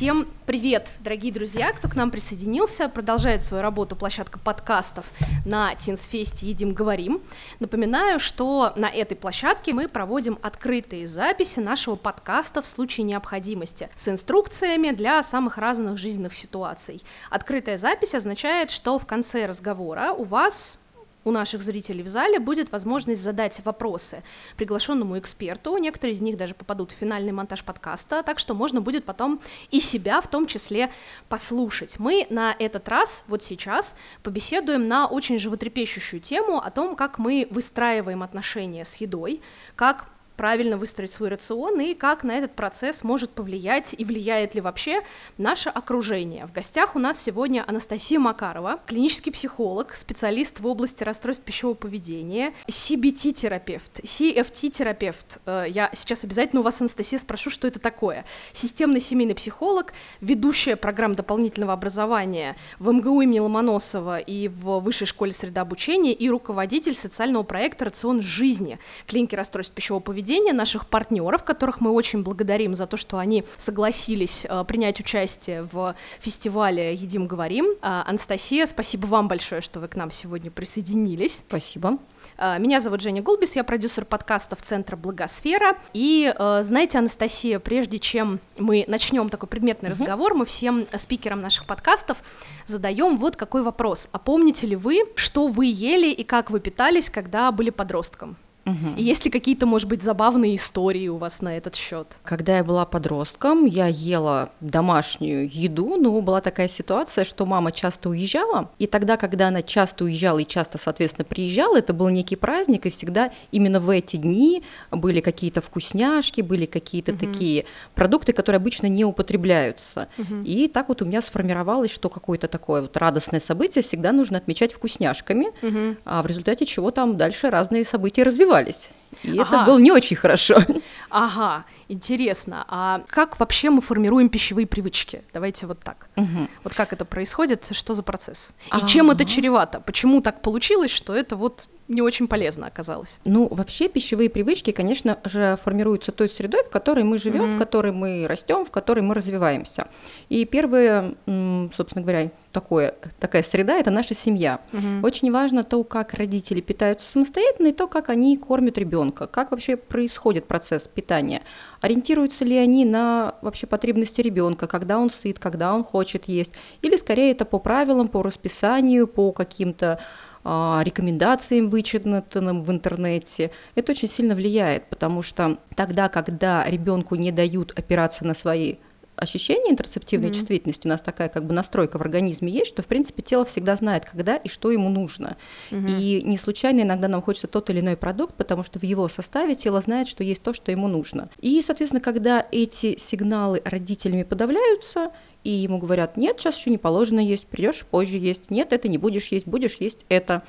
Всем 0.00 0.26
привет, 0.46 0.92
дорогие 1.00 1.30
друзья, 1.30 1.74
кто 1.74 1.86
к 1.86 1.94
нам 1.94 2.10
присоединился. 2.10 2.88
Продолжает 2.88 3.44
свою 3.44 3.62
работу 3.62 3.96
площадка 3.96 4.38
подкастов 4.38 5.04
на 5.44 5.74
Тинсфесте 5.74 6.46
«Едим, 6.46 6.72
говорим». 6.72 7.20
Напоминаю, 7.58 8.18
что 8.18 8.72
на 8.76 8.88
этой 8.88 9.14
площадке 9.14 9.74
мы 9.74 9.88
проводим 9.88 10.38
открытые 10.40 11.06
записи 11.06 11.58
нашего 11.58 11.96
подкаста 11.96 12.62
в 12.62 12.66
случае 12.66 13.04
необходимости 13.04 13.90
с 13.94 14.08
инструкциями 14.08 14.92
для 14.92 15.22
самых 15.22 15.58
разных 15.58 15.98
жизненных 15.98 16.32
ситуаций. 16.32 17.02
Открытая 17.28 17.76
запись 17.76 18.14
означает, 18.14 18.70
что 18.70 18.98
в 18.98 19.04
конце 19.04 19.44
разговора 19.44 20.12
у 20.12 20.24
вас 20.24 20.78
у 21.24 21.30
наших 21.30 21.62
зрителей 21.62 22.02
в 22.02 22.08
зале 22.08 22.38
будет 22.38 22.72
возможность 22.72 23.22
задать 23.22 23.60
вопросы 23.64 24.22
приглашенному 24.56 25.18
эксперту. 25.18 25.76
Некоторые 25.76 26.14
из 26.14 26.20
них 26.20 26.36
даже 26.36 26.54
попадут 26.54 26.92
в 26.92 26.94
финальный 26.94 27.32
монтаж 27.32 27.64
подкаста, 27.64 28.22
так 28.22 28.38
что 28.38 28.54
можно 28.54 28.80
будет 28.80 29.04
потом 29.04 29.40
и 29.70 29.80
себя 29.80 30.20
в 30.20 30.28
том 30.28 30.46
числе 30.46 30.90
послушать. 31.28 31.98
Мы 31.98 32.26
на 32.30 32.54
этот 32.58 32.88
раз, 32.88 33.24
вот 33.26 33.42
сейчас, 33.42 33.96
побеседуем 34.22 34.88
на 34.88 35.06
очень 35.06 35.38
животрепещущую 35.38 36.20
тему 36.20 36.58
о 36.58 36.70
том, 36.70 36.96
как 36.96 37.18
мы 37.18 37.48
выстраиваем 37.50 38.22
отношения 38.22 38.84
с 38.84 38.96
едой, 38.96 39.40
как 39.76 40.06
правильно 40.40 40.78
выстроить 40.78 41.10
свой 41.10 41.28
рацион 41.28 41.78
и 41.80 41.92
как 41.92 42.24
на 42.24 42.32
этот 42.32 42.54
процесс 42.54 43.04
может 43.04 43.28
повлиять 43.28 43.94
и 43.98 44.06
влияет 44.06 44.54
ли 44.54 44.62
вообще 44.62 45.02
наше 45.36 45.68
окружение. 45.68 46.46
В 46.46 46.52
гостях 46.52 46.96
у 46.96 46.98
нас 46.98 47.22
сегодня 47.22 47.62
Анастасия 47.68 48.18
Макарова, 48.18 48.80
клинический 48.86 49.32
психолог, 49.32 49.94
специалист 49.94 50.60
в 50.60 50.66
области 50.66 51.04
расстройств 51.04 51.44
пищевого 51.44 51.74
поведения, 51.74 52.54
CBT-терапевт, 52.68 54.00
CFT-терапевт. 54.00 55.40
Э, 55.44 55.66
я 55.68 55.90
сейчас 55.92 56.24
обязательно 56.24 56.62
у 56.62 56.64
вас, 56.64 56.80
Анастасия, 56.80 57.18
спрошу, 57.18 57.50
что 57.50 57.68
это 57.68 57.78
такое. 57.78 58.24
Системный 58.54 59.02
семейный 59.02 59.34
психолог, 59.34 59.92
ведущая 60.22 60.76
программ 60.76 61.14
дополнительного 61.14 61.74
образования 61.74 62.56
в 62.78 62.90
МГУ 62.90 63.20
имени 63.20 63.40
Ломоносова 63.40 64.20
и 64.20 64.48
в 64.48 64.78
Высшей 64.78 65.06
школе 65.06 65.32
среды 65.32 65.60
обучения 65.60 66.14
и 66.14 66.30
руководитель 66.30 66.94
социального 66.94 67.42
проекта 67.42 67.84
«Рацион 67.84 68.22
жизни» 68.22 68.78
клиники 69.06 69.34
расстройств 69.34 69.74
пищевого 69.74 70.00
поведения 70.00 70.29
поведения 70.30 70.52
наших 70.52 70.86
партнеров, 70.86 71.42
которых 71.42 71.80
мы 71.80 71.90
очень 71.90 72.22
благодарим 72.22 72.76
за 72.76 72.86
то, 72.86 72.96
что 72.96 73.18
они 73.18 73.44
согласились 73.56 74.46
э, 74.48 74.64
принять 74.64 75.00
участие 75.00 75.64
в 75.64 75.96
фестивале 76.20 76.94
«Едим, 76.94 77.26
говорим». 77.26 77.66
Э, 77.82 78.04
Анастасия, 78.06 78.66
спасибо 78.66 79.06
вам 79.06 79.26
большое, 79.26 79.60
что 79.60 79.80
вы 79.80 79.88
к 79.88 79.96
нам 79.96 80.12
сегодня 80.12 80.52
присоединились. 80.52 81.42
Спасибо. 81.48 81.98
Э, 82.38 82.60
меня 82.60 82.80
зовут 82.80 83.00
Женя 83.00 83.22
Гулбис, 83.22 83.56
я 83.56 83.64
продюсер 83.64 84.04
подкастов 84.04 84.62
Центра 84.62 84.96
Благосфера. 84.96 85.76
И 85.94 86.32
э, 86.32 86.60
знаете, 86.62 86.98
Анастасия, 86.98 87.58
прежде 87.58 87.98
чем 87.98 88.38
мы 88.56 88.84
начнем 88.86 89.30
такой 89.30 89.48
предметный 89.48 89.88
uh-huh. 89.88 89.92
разговор, 89.94 90.34
мы 90.34 90.46
всем 90.46 90.86
спикерам 90.96 91.40
наших 91.40 91.66
подкастов 91.66 92.18
задаем 92.66 93.16
вот 93.16 93.34
какой 93.34 93.62
вопрос. 93.62 94.08
А 94.12 94.20
помните 94.20 94.68
ли 94.68 94.76
вы, 94.76 95.00
что 95.16 95.48
вы 95.48 95.66
ели 95.66 96.12
и 96.12 96.22
как 96.22 96.52
вы 96.52 96.60
питались, 96.60 97.10
когда 97.10 97.50
были 97.50 97.70
подростком? 97.70 98.36
Угу. 98.70 98.96
И 98.96 99.02
есть 99.02 99.24
ли 99.24 99.30
какие-то, 99.30 99.66
может 99.66 99.88
быть, 99.88 100.02
забавные 100.02 100.56
истории 100.56 101.08
у 101.08 101.16
вас 101.16 101.40
на 101.40 101.56
этот 101.56 101.74
счет? 101.74 102.06
Когда 102.24 102.58
я 102.58 102.64
была 102.64 102.84
подростком, 102.86 103.64
я 103.64 103.86
ела 103.86 104.50
домашнюю 104.60 105.48
еду, 105.52 105.96
но 105.96 106.20
была 106.20 106.40
такая 106.40 106.68
ситуация, 106.68 107.24
что 107.24 107.46
мама 107.46 107.72
часто 107.72 108.10
уезжала, 108.10 108.70
и 108.78 108.86
тогда, 108.86 109.16
когда 109.16 109.48
она 109.48 109.62
часто 109.62 110.04
уезжала 110.04 110.38
и 110.38 110.46
часто, 110.46 110.78
соответственно, 110.78 111.24
приезжала, 111.24 111.78
это 111.78 111.92
был 111.92 112.08
некий 112.08 112.36
праздник, 112.36 112.86
и 112.86 112.90
всегда 112.90 113.30
именно 113.52 113.80
в 113.80 113.90
эти 113.90 114.16
дни 114.16 114.62
были 114.90 115.20
какие-то 115.20 115.60
вкусняшки, 115.60 116.40
были 116.40 116.66
какие-то 116.66 117.12
угу. 117.12 117.20
такие 117.20 117.64
продукты, 117.94 118.32
которые 118.32 118.58
обычно 118.58 118.86
не 118.86 119.04
употребляются. 119.04 120.08
Угу. 120.18 120.42
И 120.44 120.68
так 120.68 120.88
вот 120.88 121.02
у 121.02 121.04
меня 121.04 121.22
сформировалось, 121.22 121.90
что 121.90 122.08
какое-то 122.08 122.48
такое 122.48 122.82
вот 122.82 122.96
радостное 122.96 123.40
событие 123.40 123.82
всегда 123.82 124.12
нужно 124.12 124.38
отмечать 124.38 124.72
вкусняшками, 124.72 125.46
угу. 125.62 125.96
а 126.04 126.22
в 126.22 126.26
результате 126.26 126.66
чего 126.66 126.90
там 126.90 127.16
дальше 127.16 127.50
разные 127.50 127.84
события 127.84 128.22
развиваются 128.22 128.59
развивались. 128.60 128.90
И 129.24 129.38
ага. 129.38 129.42
это 129.42 129.64
было 129.64 129.78
не 129.78 129.92
очень 129.92 130.16
хорошо. 130.16 130.56
Ага, 131.12 131.64
интересно. 131.88 132.64
А 132.68 133.02
как 133.08 133.40
вообще 133.40 133.70
мы 133.70 133.80
формируем 133.80 134.28
пищевые 134.28 134.66
привычки? 134.66 135.22
Давайте 135.34 135.66
вот 135.66 135.80
так. 135.80 136.08
Угу. 136.16 136.48
Вот 136.62 136.74
как 136.74 136.92
это 136.92 137.04
происходит, 137.04 137.68
что 137.72 137.94
за 137.94 138.04
процесс? 138.04 138.52
И 138.66 138.68
ага. 138.70 138.86
чем 138.86 139.10
это 139.10 139.24
чревато? 139.24 139.80
Почему 139.80 140.20
так 140.20 140.40
получилось, 140.40 140.92
что 140.92 141.12
это 141.12 141.34
вот 141.34 141.68
не 141.88 142.02
очень 142.02 142.28
полезно 142.28 142.68
оказалось. 142.68 143.18
Ну, 143.24 143.48
вообще 143.50 143.88
пищевые 143.88 144.30
привычки, 144.30 144.70
конечно 144.70 145.18
же, 145.24 145.58
формируются 145.64 146.12
той 146.12 146.28
средой, 146.28 146.62
в 146.62 146.70
которой 146.70 147.02
мы 147.02 147.18
живем, 147.18 147.42
mm-hmm. 147.42 147.56
в 147.56 147.58
которой 147.58 147.90
мы 147.90 148.26
растем, 148.28 148.64
в 148.64 148.70
которой 148.70 149.00
мы 149.00 149.14
развиваемся. 149.14 149.88
И 150.28 150.44
первое, 150.44 151.16
собственно 151.26 152.02
говоря, 152.02 152.30
такое, 152.52 152.94
такая 153.18 153.42
среда 153.42 153.74
это 153.78 153.90
наша 153.90 154.14
семья. 154.14 154.60
Mm-hmm. 154.72 155.04
Очень 155.04 155.32
важно 155.32 155.64
то, 155.64 155.82
как 155.84 156.14
родители 156.14 156.60
питаются 156.60 157.10
самостоятельно, 157.10 157.68
и 157.68 157.72
то, 157.72 157.86
как 157.86 158.08
они 158.08 158.36
кормят 158.36 158.78
ребенка, 158.78 159.26
как 159.26 159.50
вообще 159.50 159.76
происходит 159.76 160.46
процесс 160.46 160.88
питания. 160.88 161.42
Ориентируются 161.80 162.44
ли 162.44 162.56
они 162.56 162.84
на 162.84 163.34
вообще 163.42 163.66
потребности 163.66 164.20
ребенка, 164.20 164.66
когда 164.66 164.98
он 164.98 165.10
сыт, 165.10 165.38
когда 165.38 165.74
он 165.74 165.84
хочет 165.84 166.26
есть, 166.26 166.52
или 166.82 166.96
скорее 166.96 167.32
это 167.32 167.44
по 167.44 167.58
правилам, 167.58 168.08
по 168.08 168.22
расписанию, 168.22 169.06
по 169.06 169.32
каким-то 169.32 170.00
а, 170.42 170.80
рекомендациям, 170.84 171.68
вычитанным 171.68 172.62
в 172.62 172.70
интернете. 172.70 173.50
Это 173.74 173.92
очень 173.92 174.08
сильно 174.08 174.34
влияет, 174.34 174.86
потому 174.88 175.22
что 175.22 175.58
тогда, 175.76 176.08
когда 176.08 176.64
ребенку 176.66 177.14
не 177.14 177.30
дают 177.30 177.78
опираться 177.78 178.24
на 178.24 178.34
свои 178.34 178.76
ощущения 179.20 179.70
интерцептивной 179.70 180.30
mm-hmm. 180.30 180.34
чувствительности, 180.34 180.86
у 180.86 180.90
нас 180.90 181.00
такая 181.00 181.28
как 181.28 181.44
бы 181.44 181.52
настройка 181.52 181.98
в 181.98 182.00
организме 182.00 182.52
есть, 182.52 182.68
что 182.68 182.82
в 182.82 182.86
принципе 182.86 183.22
тело 183.22 183.44
всегда 183.44 183.76
знает, 183.76 184.04
когда 184.04 184.36
и 184.36 184.48
что 184.48 184.70
ему 184.70 184.88
нужно. 184.88 185.36
Mm-hmm. 185.70 186.00
И 186.00 186.22
не 186.22 186.36
случайно 186.36 186.82
иногда 186.82 187.08
нам 187.08 187.22
хочется 187.22 187.46
тот 187.46 187.70
или 187.70 187.80
иной 187.80 187.96
продукт, 187.96 188.34
потому 188.34 188.62
что 188.62 188.78
в 188.78 188.82
его 188.82 189.08
составе 189.08 189.54
тело 189.54 189.80
знает, 189.80 190.08
что 190.08 190.24
есть 190.24 190.42
то, 190.42 190.52
что 190.52 190.70
ему 190.72 190.88
нужно. 190.88 191.30
И, 191.40 191.60
соответственно, 191.62 192.00
когда 192.00 192.46
эти 192.50 192.96
сигналы 192.98 193.62
родителями 193.64 194.22
подавляются, 194.22 195.12
и 195.44 195.50
ему 195.50 195.78
говорят, 195.78 196.16
нет, 196.16 196.38
сейчас 196.38 196.56
еще 196.58 196.70
не 196.70 196.78
положено 196.78 197.20
есть, 197.20 197.46
придешь 197.46 197.86
позже 197.90 198.18
есть, 198.18 198.50
нет, 198.50 198.72
это 198.72 198.88
не 198.88 198.98
будешь 198.98 199.28
есть, 199.28 199.46
будешь 199.46 199.76
есть 199.76 200.04
это 200.08 200.42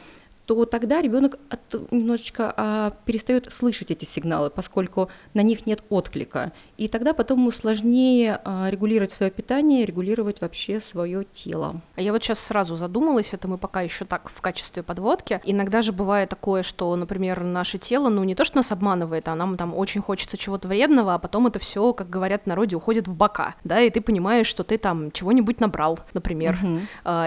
то 0.46 0.66
тогда 0.66 1.02
ребенок 1.02 1.40
немножечко 1.92 2.54
а, 2.58 2.94
перестает 3.06 3.52
слышать 3.54 3.92
эти 3.92 4.04
сигналы, 4.06 4.50
поскольку 4.50 5.10
на 5.34 5.44
них 5.44 5.66
нет 5.66 5.82
отклика. 5.90 6.52
И 6.82 6.88
тогда 6.88 7.14
потом 7.14 7.42
ему 7.42 7.52
сложнее 7.52 8.42
а, 8.44 8.68
регулировать 8.72 9.12
свое 9.12 9.32
питание, 9.32 9.86
регулировать 9.86 10.42
вообще 10.42 10.82
свое 10.82 11.24
тело. 11.26 11.80
А 11.96 12.02
я 12.02 12.12
вот 12.12 12.24
сейчас 12.24 12.40
сразу 12.40 12.76
задумалась, 12.76 13.36
это 13.36 13.48
мы 13.48 13.60
пока 13.60 13.82
еще 13.82 14.04
так 14.04 14.32
в 14.34 14.42
качестве 14.42 14.82
подводки. 14.82 15.40
Иногда 15.44 15.84
же 15.84 15.94
бывает 15.94 16.30
такое, 16.30 16.64
что, 16.64 16.96
например, 16.96 17.44
наше 17.44 17.78
тело, 17.78 18.10
ну 18.10 18.24
не 18.24 18.34
то, 18.34 18.44
что 18.46 18.56
нас 18.58 18.72
обманывает, 18.72 19.28
а 19.28 19.36
нам 19.36 19.58
там 19.58 19.76
очень 19.76 20.02
хочется 20.02 20.38
чего-то 20.38 20.68
вредного, 20.68 21.14
а 21.14 21.20
потом 21.20 21.46
это 21.46 21.60
все, 21.60 21.94
как 21.94 22.10
говорят 22.10 22.46
в 22.46 22.48
народе, 22.48 22.76
уходит 22.78 23.08
в 23.08 23.14
бока, 23.14 23.54
да, 23.64 23.80
и 23.80 23.92
ты 23.92 24.02
понимаешь, 24.02 24.48
что 24.48 24.64
ты 24.64 24.80
там 24.80 25.12
чего-нибудь 25.12 25.60
набрал, 25.60 26.00
например, 26.16 26.58
угу. 26.64 26.80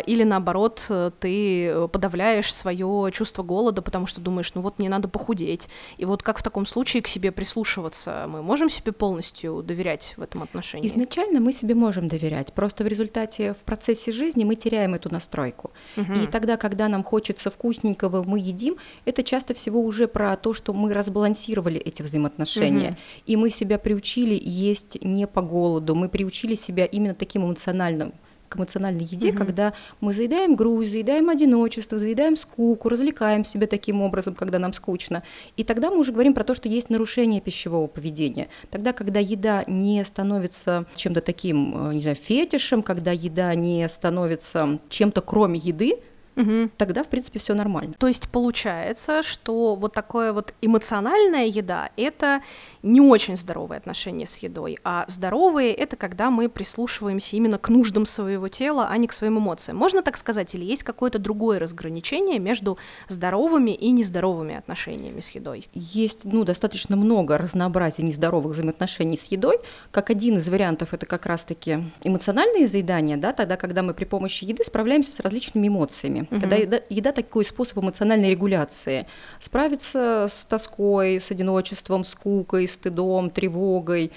или 0.04 0.24
наоборот, 0.24 0.90
ты 1.20 1.86
подавляешь 1.92 2.52
свое 2.52 3.08
чувство 3.12 3.44
голода, 3.44 3.82
потому 3.82 4.08
что 4.08 4.20
думаешь, 4.20 4.52
ну 4.54 4.62
вот 4.62 4.80
мне 4.80 4.88
надо 4.88 5.06
похудеть. 5.06 5.68
И 5.96 6.04
вот 6.04 6.24
как 6.24 6.38
в 6.38 6.42
таком 6.42 6.66
случае 6.66 7.04
к 7.04 7.06
себе 7.06 7.30
прислушиваться? 7.30 8.24
Мы 8.26 8.42
можем 8.42 8.68
себе 8.68 8.90
полностью 8.90 9.43
доверять 9.62 10.14
в 10.16 10.22
этом 10.22 10.42
отношении? 10.42 10.86
Изначально 10.86 11.40
мы 11.40 11.52
себе 11.52 11.74
можем 11.74 12.08
доверять, 12.08 12.52
просто 12.52 12.84
в 12.84 12.86
результате 12.86 13.52
в 13.52 13.58
процессе 13.58 14.12
жизни 14.12 14.44
мы 14.44 14.54
теряем 14.56 14.94
эту 14.94 15.12
настройку. 15.12 15.72
Угу. 15.96 16.12
И 16.22 16.26
тогда, 16.26 16.56
когда 16.56 16.88
нам 16.88 17.02
хочется 17.04 17.50
вкусненького, 17.50 18.22
мы 18.22 18.38
едим, 18.38 18.76
это 19.04 19.22
часто 19.22 19.54
всего 19.54 19.80
уже 19.80 20.08
про 20.08 20.36
то, 20.36 20.52
что 20.52 20.72
мы 20.72 20.92
разбалансировали 20.92 21.78
эти 21.78 22.02
взаимоотношения, 22.02 22.90
угу. 22.90 22.98
и 23.26 23.36
мы 23.36 23.50
себя 23.50 23.78
приучили 23.78 24.40
есть 24.42 25.02
не 25.02 25.26
по 25.26 25.42
голоду, 25.42 25.94
мы 25.94 26.08
приучили 26.08 26.54
себя 26.54 26.84
именно 26.84 27.14
таким 27.14 27.44
эмоциональным 27.44 28.14
к 28.54 28.56
эмоциональной 28.56 29.04
еде, 29.04 29.30
угу. 29.30 29.38
когда 29.38 29.72
мы 30.00 30.12
заедаем 30.14 30.54
груз, 30.54 30.88
заедаем 30.88 31.28
одиночество, 31.28 31.98
заедаем 31.98 32.36
скуку, 32.36 32.88
развлекаем 32.88 33.44
себя 33.44 33.66
таким 33.66 34.00
образом, 34.00 34.34
когда 34.34 34.58
нам 34.58 34.72
скучно. 34.72 35.22
И 35.56 35.64
тогда 35.64 35.90
мы 35.90 35.98
уже 35.98 36.12
говорим 36.12 36.34
про 36.34 36.44
то, 36.44 36.54
что 36.54 36.68
есть 36.68 36.90
нарушение 36.90 37.40
пищевого 37.40 37.86
поведения. 37.86 38.48
Тогда, 38.70 38.92
когда 38.92 39.20
еда 39.20 39.64
не 39.66 40.04
становится 40.04 40.86
чем-то 40.94 41.20
таким, 41.20 41.90
э, 41.90 41.94
не 41.94 42.00
знаю, 42.00 42.16
фетишем, 42.16 42.82
когда 42.82 43.10
еда 43.12 43.54
не 43.54 43.88
становится 43.88 44.78
чем-то 44.88 45.20
кроме 45.20 45.58
еды, 45.58 45.98
угу. 46.36 46.70
тогда, 46.76 47.02
в 47.02 47.08
принципе, 47.08 47.38
все 47.38 47.54
нормально. 47.54 47.94
То 47.98 48.08
есть 48.08 48.28
получается, 48.28 49.22
что 49.22 49.74
вот 49.74 49.92
такое 49.92 50.32
вот 50.32 50.54
эмоциональная 50.60 51.46
еда— 51.46 51.90
это 51.96 52.42
не 52.82 53.00
очень 53.00 53.36
здоровое 53.36 53.78
отношение 53.78 54.26
с 54.26 54.36
едой, 54.38 54.78
а 54.84 55.04
здоровые— 55.08 55.72
это 55.74 55.96
когда 55.96 56.30
мы 56.30 56.48
прислушиваемся 56.48 57.36
именно 57.36 57.58
к 57.58 57.68
нуждам 57.68 58.06
своего 58.06 58.48
тела, 58.48 58.88
а 58.90 58.96
не 58.96 59.06
к 59.06 59.12
своим 59.12 59.38
эмоциям. 59.38 59.76
Можно 59.76 60.02
так 60.02 60.16
сказать, 60.16 60.54
или 60.54 60.64
есть 60.64 60.82
какое-то 60.82 61.18
другое 61.18 61.58
разграничение 61.58 62.38
между 62.38 62.78
здоровыми 63.08 63.70
и 63.70 63.90
нездоровыми 63.90 64.56
отношениями 64.56 65.20
с 65.20 65.30
едой? 65.30 65.68
Есть, 65.74 66.24
ну, 66.24 66.44
достаточно 66.44 66.96
много 66.96 67.38
разнообразия 67.38 68.02
нездоровых 68.02 68.52
взаимоотношений 68.52 69.16
с 69.16 69.26
едой. 69.26 69.58
Как 69.90 70.10
один 70.10 70.38
из 70.38 70.48
вариантов 70.48 70.94
это 70.94 71.06
как 71.06 71.26
раз-таки 71.26 71.84
эмоциональное 72.02 72.66
заедание, 72.66 73.16
да, 73.16 73.32
тогда, 73.32 73.56
когда 73.56 73.82
мы 73.82 73.94
при 73.94 74.04
помощи 74.04 74.44
еды 74.44 74.64
справляемся 74.64 75.12
с 75.12 75.20
различными 75.20 75.68
эмоциями. 75.68 76.23
Угу. 76.30 76.40
Когда 76.40 76.56
еда, 76.56 76.80
еда 76.88 77.12
такой 77.12 77.44
способ 77.44 77.78
эмоциональной 77.78 78.30
регуляции. 78.30 79.06
Справиться 79.40 80.26
с 80.30 80.44
тоской, 80.44 81.20
с 81.20 81.30
одиночеством, 81.30 82.04
скукой, 82.04 82.68
стыдом, 82.68 83.30
тревогой, 83.30 84.12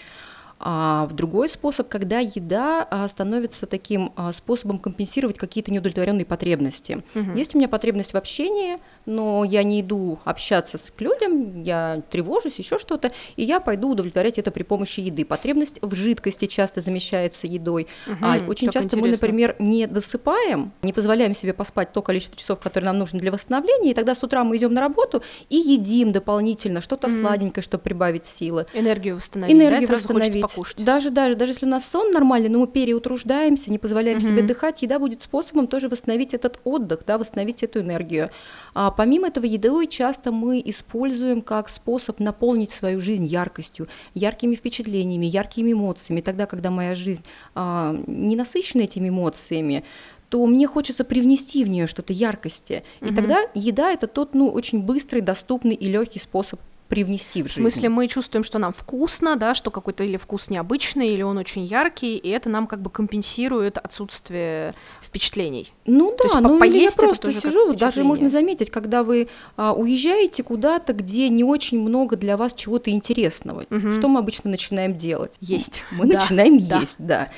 а 0.59 1.07
другой 1.11 1.49
способ, 1.49 1.87
когда 1.87 2.19
еда 2.19 2.87
а, 2.89 3.07
становится 3.07 3.67
таким 3.67 4.11
а, 4.15 4.33
способом 4.33 4.79
компенсировать 4.79 5.37
какие-то 5.37 5.71
неудовлетворенные 5.71 6.25
потребности. 6.25 7.03
Угу. 7.13 7.31
Есть 7.37 7.53
у 7.53 7.57
меня 7.57 7.67
потребность 7.67 8.13
в 8.13 8.15
общении, 8.15 8.77
но 9.05 9.43
я 9.43 9.63
не 9.63 9.81
иду 9.81 10.19
общаться 10.25 10.77
с 10.77 10.91
людям, 10.97 11.61
я 11.61 12.01
тревожусь, 12.09 12.55
еще 12.57 12.79
что-то, 12.79 13.11
и 13.35 13.43
я 13.43 13.59
пойду 13.59 13.89
удовлетворять 13.89 14.39
это 14.39 14.49
при 14.51 14.63
помощи 14.63 14.99
еды. 14.99 15.25
Потребность 15.25 15.79
в 15.81 15.93
жидкости 15.93 16.47
часто 16.47 16.81
замещается 16.81 17.45
едой. 17.45 17.87
Угу, 18.07 18.17
а 18.21 18.39
очень 18.47 18.71
часто 18.71 18.97
интересно. 18.97 19.01
мы, 19.01 19.11
например, 19.11 19.55
не 19.59 19.85
досыпаем, 19.85 20.71
не 20.81 20.91
позволяем 20.91 21.35
себе 21.35 21.53
поспать 21.53 21.93
то 21.93 22.01
количество 22.01 22.37
часов, 22.37 22.59
которое 22.59 22.87
нам 22.87 22.97
нужно 22.97 23.19
для 23.19 23.31
восстановления, 23.31 23.91
и 23.91 23.93
тогда 23.93 24.15
с 24.15 24.23
утра 24.23 24.43
мы 24.43 24.57
идем 24.57 24.73
на 24.73 24.81
работу 24.81 25.21
и 25.49 25.57
едим 25.57 26.11
дополнительно 26.11 26.81
что-то 26.81 27.07
угу. 27.07 27.15
сладенькое, 27.15 27.63
чтобы 27.63 27.83
прибавить 27.83 28.25
силы. 28.25 28.65
Энергию 28.73 29.15
восстановить. 29.15 29.55
Энергию 29.55 29.87
да? 29.87 29.95
восстановить 29.95 30.46
покушать. 30.47 30.83
Даже, 30.83 31.11
даже, 31.11 31.35
даже 31.35 31.51
если 31.53 31.65
у 31.65 31.69
нас 31.69 31.85
сон 31.85 32.11
нормальный, 32.11 32.49
но 32.49 32.59
мы 32.59 32.67
переутруждаемся, 32.67 33.71
не 33.71 33.77
позволяем 33.77 34.17
угу. 34.17 34.25
себе 34.25 34.41
дыхать, 34.41 34.81
еда 34.81 34.99
будет 34.99 35.21
способом 35.21 35.67
тоже 35.67 35.89
восстановить 35.89 36.33
этот 36.33 36.59
отдых, 36.63 37.01
да, 37.05 37.17
восстановить 37.17 37.63
эту 37.63 37.81
энергию. 37.81 38.31
А 38.73 38.91
помимо 38.91 39.27
этого, 39.27 39.45
едой 39.45 39.87
часто 39.87 40.31
мы 40.31 40.61
используем 40.63 41.41
как 41.41 41.69
способ 41.69 42.19
наполнить 42.19 42.71
свою 42.71 42.99
жизнь 42.99 43.25
яркостью, 43.25 43.87
яркими 44.13 44.55
впечатлениями, 44.55 45.25
яркими 45.25 45.71
эмоциями. 45.73 46.21
Тогда, 46.21 46.45
когда 46.45 46.71
моя 46.71 46.95
жизнь 46.95 47.23
а, 47.55 47.95
не 48.07 48.35
насыщена 48.35 48.83
этими 48.83 49.09
эмоциями, 49.09 49.83
то 50.29 50.45
мне 50.45 50.67
хочется 50.67 51.03
привнести 51.03 51.63
в 51.63 51.69
нее 51.69 51.87
что-то 51.87 52.13
яркости. 52.13 52.83
И 53.01 53.05
угу. 53.05 53.15
тогда 53.15 53.39
еда 53.53 53.91
это 53.91 54.07
тот, 54.07 54.35
ну, 54.35 54.49
очень 54.49 54.81
быстрый, 54.81 55.21
доступный 55.21 55.75
и 55.75 55.87
легкий 55.87 56.19
способ 56.19 56.59
привнести 56.87 57.43
в 57.43 57.47
жизнь. 57.47 57.59
В 57.59 57.63
смысле, 57.63 57.89
мы 57.89 58.07
чувствуем, 58.07 58.43
что 58.43 58.59
нам 58.59 58.71
вкусно, 58.71 59.35
да, 59.35 59.53
что 59.53 59.71
какой-то 59.71 60.03
или 60.03 60.17
вкус 60.17 60.49
необычный, 60.49 61.09
или 61.09 61.21
он 61.21 61.37
очень 61.37 61.63
яркий, 61.63 62.17
и 62.17 62.29
это 62.29 62.49
нам 62.49 62.67
как 62.67 62.81
бы 62.81 62.89
компенсирует 62.89 63.77
отсутствие 63.77 64.73
впечатлений. 65.01 65.73
Ну 65.85 66.15
да, 66.17 66.29
То 66.29 66.39
ну 66.39 66.63
или 66.63 66.83
я 66.83 66.91
просто 66.91 67.33
сижу, 67.33 67.73
даже 67.73 68.03
можно 68.03 68.29
заметить, 68.29 68.71
когда 68.71 69.03
вы 69.03 69.27
а, 69.55 69.73
уезжаете 69.73 70.43
куда-то, 70.43 70.93
где 70.93 71.29
не 71.29 71.43
очень 71.43 71.79
много 71.79 72.15
для 72.15 72.37
вас 72.37 72.53
чего-то 72.53 72.89
интересного, 72.89 73.65
угу. 73.69 73.91
что 73.91 74.07
мы 74.07 74.19
обычно 74.19 74.49
начинаем 74.49 74.97
делать? 74.97 75.35
Есть. 75.41 75.83
Мы 75.91 76.07
да. 76.07 76.19
начинаем 76.19 76.65
да. 76.65 76.79
есть, 76.79 77.05
да. 77.05 77.29